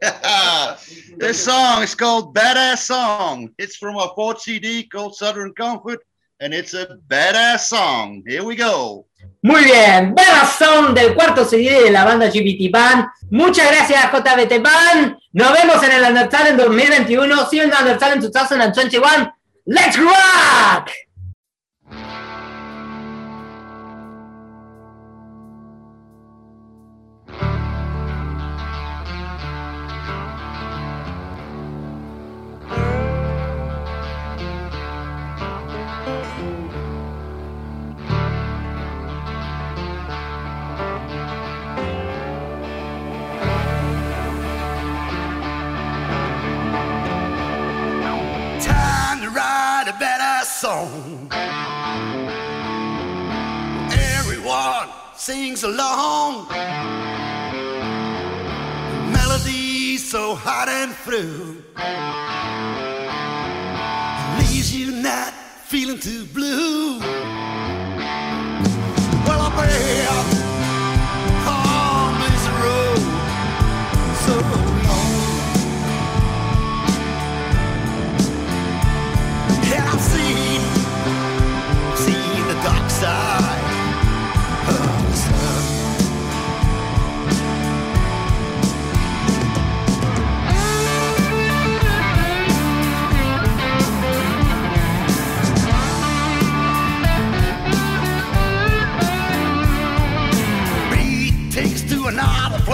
this 1.18 1.44
song 1.44 1.82
is 1.82 1.94
called 1.94 2.34
Badass 2.34 2.78
Song. 2.86 3.50
It's 3.58 3.76
from 3.76 3.96
our 3.96 4.12
fourth 4.14 4.40
CD 4.42 4.84
called 4.84 5.16
Southern 5.16 5.52
Comfort, 5.54 6.00
and 6.40 6.52
it's 6.54 6.74
a 6.74 6.98
badass 7.08 7.60
song. 7.60 8.22
Here 8.26 8.44
we 8.44 8.54
go. 8.54 9.06
Muy 9.42 9.64
bien, 9.64 10.14
Badass 10.14 10.58
Song 10.58 10.94
del 10.94 11.14
cuarto 11.14 11.44
CD 11.44 11.84
de 11.84 11.90
la 11.90 12.04
banda 12.04 12.28
GBT 12.28 12.70
Band. 12.70 13.06
Muchas 13.30 13.70
gracias 13.70 14.12
JBT 14.12 14.62
Band. 14.62 15.16
Nos 15.32 15.52
vemos 15.52 15.82
en 15.82 15.92
el 15.92 16.04
Undertale 16.04 16.50
en 16.50 16.56
2021. 16.58 17.50
See 17.50 17.56
you 17.56 17.64
in 17.64 17.70
the 17.70 17.76
Undertale 17.76 18.14
in 18.14 18.20
2021. 18.20 19.32
Let's 19.66 19.98
rock! 19.98 20.90
Song. 50.64 51.28
Everyone 54.16 54.88
sings 55.14 55.62
along. 55.62 56.48
Melody 59.12 59.98
so 59.98 60.34
hot 60.34 60.68
and 60.70 60.92
through 61.04 61.62
leaves 64.38 64.74
you 64.74 64.90
not 65.02 65.34
feeling 65.70 65.98
too 65.98 66.24
blue. 66.32 66.98
Well, 69.26 69.40
I've 69.46 69.54
been 69.58 70.33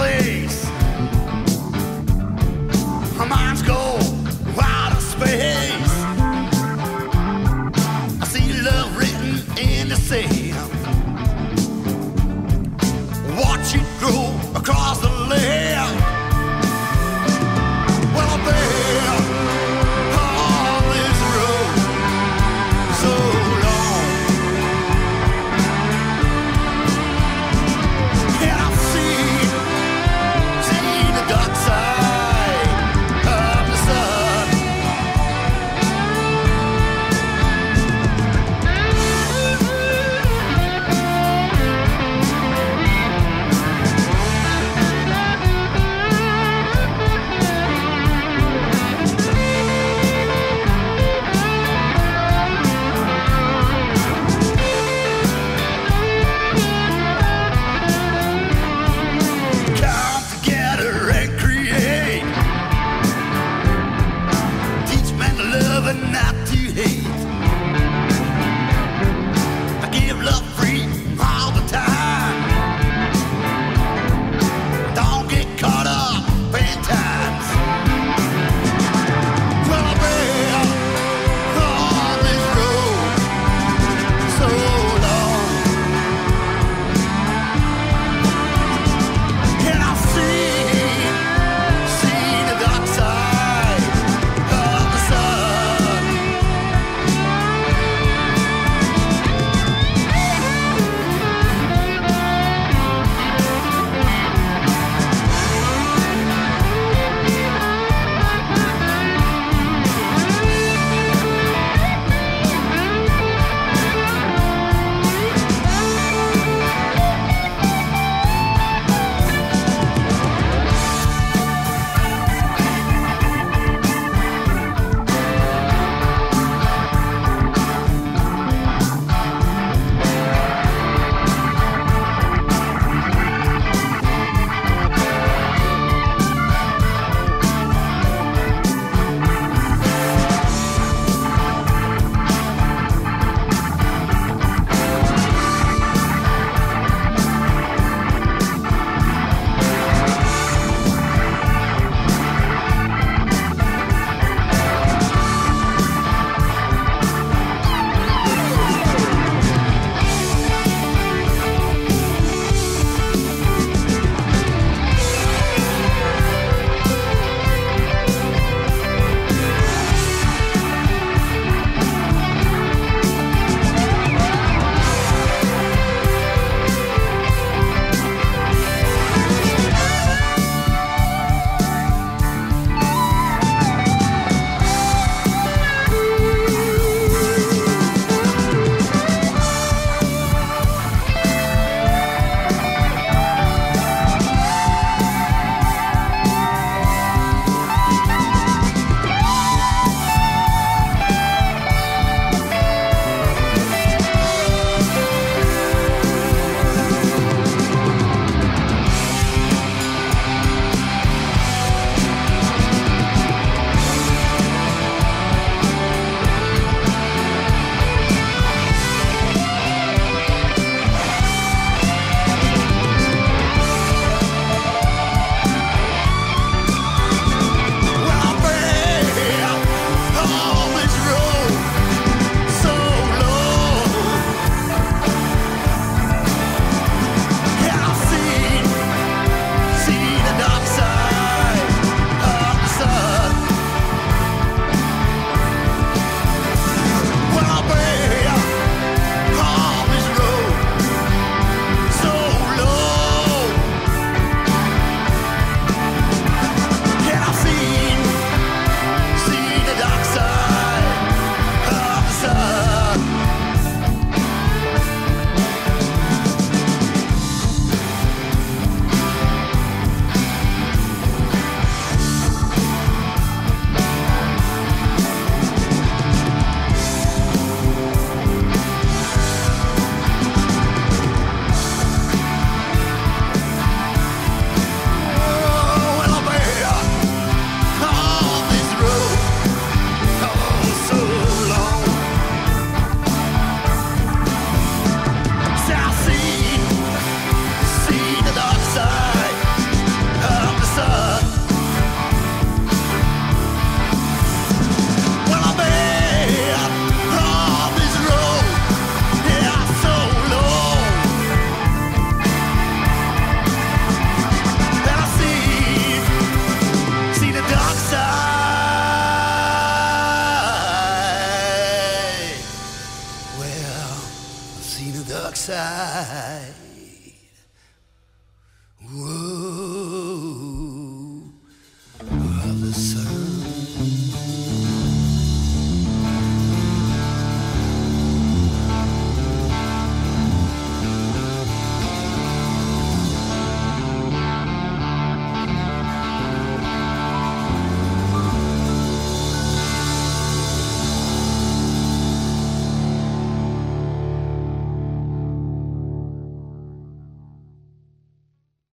place. 0.01 0.65
Our 3.19 3.27
minds 3.27 3.61
go 3.61 3.81
out 4.59 4.91
of 4.97 5.03
space. 5.15 5.93
I 8.21 8.25
see 8.33 8.47
love 8.69 8.89
written 8.97 9.33
in 9.59 9.89
the 9.89 9.99
sand. 10.09 10.55
Watch 13.41 13.75
it 13.79 13.87
grow 13.99 14.23
across 14.59 15.00